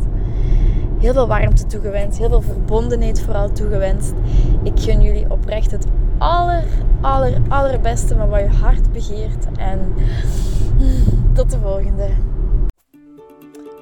Heel 0.99 1.13
veel 1.13 1.27
warmte 1.27 1.67
toegewenst. 1.67 2.19
Heel 2.19 2.29
veel 2.29 2.43
verbondenheid 2.43 3.21
vooral 3.21 3.53
toegewenst. 3.53 4.13
Ik 4.63 4.81
gun 4.81 5.03
jullie 5.03 5.31
oprecht 5.31 5.71
het 5.71 5.87
aller, 6.19 6.65
aller, 7.01 7.33
allerbeste 7.49 8.15
van 8.17 8.29
wat 8.29 8.41
je 8.41 8.57
hart 8.57 8.93
begeert. 8.93 9.47
En 9.57 9.79
tot 11.33 11.51
de 11.51 11.59
volgende. 11.63 12.09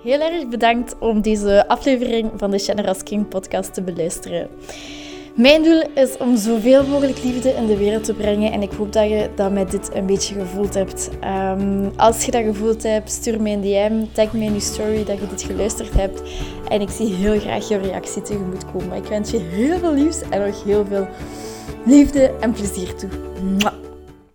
Heel 0.03 0.21
erg 0.21 0.49
bedankt 0.49 0.97
om 0.99 1.21
deze 1.21 1.69
aflevering 1.69 2.31
van 2.37 2.51
de 2.51 2.59
Generous 2.59 3.03
King 3.03 3.29
podcast 3.29 3.75
te 3.75 3.83
beluisteren. 3.83 4.49
Mijn 5.35 5.63
doel 5.63 5.83
is 5.95 6.17
om 6.17 6.37
zoveel 6.37 6.87
mogelijk 6.87 7.23
liefde 7.23 7.51
in 7.51 7.67
de 7.67 7.77
wereld 7.77 8.05
te 8.05 8.15
brengen 8.15 8.53
en 8.53 8.63
ik 8.63 8.73
hoop 8.73 8.93
dat 8.93 9.09
je 9.09 9.31
dat 9.35 9.53
met 9.53 9.71
dit 9.71 9.95
een 9.95 10.07
beetje 10.07 10.35
gevoeld 10.35 10.75
hebt. 10.75 11.11
Um, 11.25 11.93
als 11.97 12.25
je 12.25 12.31
dat 12.31 12.45
gevoeld 12.45 12.83
hebt, 12.83 13.11
stuur 13.11 13.43
mij 13.43 13.53
een 13.53 13.61
DM, 13.61 14.05
tag 14.13 14.33
me 14.33 14.45
in 14.45 14.55
je 14.55 14.61
story 14.61 15.05
dat 15.05 15.19
je 15.19 15.27
dit 15.27 15.43
geluisterd 15.43 15.95
hebt 15.95 16.23
en 16.69 16.81
ik 16.81 16.91
zie 16.91 17.15
heel 17.15 17.41
graag 17.41 17.69
je 17.69 17.77
reactie 17.77 18.23
tegemoet 18.23 18.71
komen. 18.73 18.97
Ik 18.97 19.05
wens 19.05 19.31
je 19.31 19.39
heel 19.39 19.79
veel 19.79 19.95
liefs 19.95 20.21
en 20.31 20.47
nog 20.47 20.65
heel 20.65 20.87
veel 20.87 21.09
liefde 21.85 22.35
en 22.41 22.53
plezier 22.53 22.95
toe. 22.95 23.11